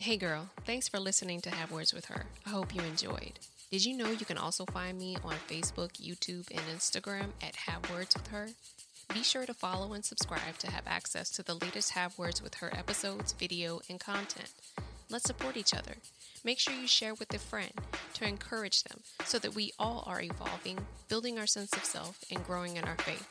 Hey 0.08 0.16
girl, 0.16 0.48
thanks 0.66 0.88
for 0.88 1.02
listening 1.02 1.42
to 1.42 1.50
Have 1.50 1.70
Words 1.70 1.94
with 1.94 2.06
Her. 2.06 2.28
I 2.46 2.52
hope 2.52 2.74
you 2.74 2.82
enjoyed. 2.82 3.40
Did 3.70 3.84
you 3.84 3.98
know 3.98 4.10
you 4.10 4.26
can 4.26 4.38
also 4.38 4.64
find 4.64 4.98
me 4.98 5.18
on 5.22 5.34
Facebook, 5.50 6.00
YouTube, 6.02 6.50
and 6.50 6.62
Instagram 6.74 7.32
at 7.42 7.58
Have 7.58 7.92
Words 7.92 8.16
with 8.16 8.28
Her? 8.28 8.48
Be 9.14 9.22
sure 9.22 9.46
to 9.46 9.54
follow 9.54 9.92
and 9.92 10.06
subscribe 10.06 10.60
to 10.60 10.72
have 10.72 10.88
access 10.88 11.30
to 11.32 11.44
the 11.44 11.56
latest 11.56 11.92
Have 11.92 12.18
Words 12.18 12.42
with 12.42 12.56
Her 12.56 12.74
episodes, 12.74 13.34
video, 13.34 13.82
and 13.90 14.00
content. 14.00 14.54
Let's 15.10 15.26
support 15.26 15.58
each 15.58 15.74
other. 15.74 15.96
Make 16.42 16.60
sure 16.60 16.74
you 16.74 16.88
share 16.88 17.14
with 17.14 17.34
a 17.34 17.38
friend 17.38 17.74
to 18.14 18.26
encourage 18.26 18.84
them 18.84 19.02
so 19.26 19.40
that 19.40 19.56
we 19.56 19.74
all 19.78 20.06
are 20.08 20.22
evolving, 20.22 20.78
building 21.10 21.38
our 21.38 21.48
sense 21.48 21.74
of 21.74 21.84
self, 21.84 22.24
and 22.32 22.46
growing 22.46 22.78
in 22.78 22.86
our 22.86 22.96
faith. 23.00 23.28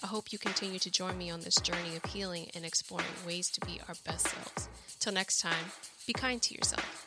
I 0.00 0.06
hope 0.06 0.32
you 0.32 0.38
continue 0.38 0.78
to 0.78 0.90
join 0.90 1.18
me 1.18 1.28
on 1.30 1.40
this 1.40 1.56
journey 1.56 1.96
of 1.96 2.10
healing 2.10 2.50
and 2.54 2.64
exploring 2.64 3.06
ways 3.26 3.50
to 3.50 3.66
be 3.66 3.80
our 3.88 3.96
best 4.04 4.28
selves. 4.28 4.68
Till 5.00 5.12
next 5.12 5.40
time, 5.40 5.72
be 6.06 6.12
kind 6.12 6.40
to 6.42 6.54
yourself. 6.54 6.97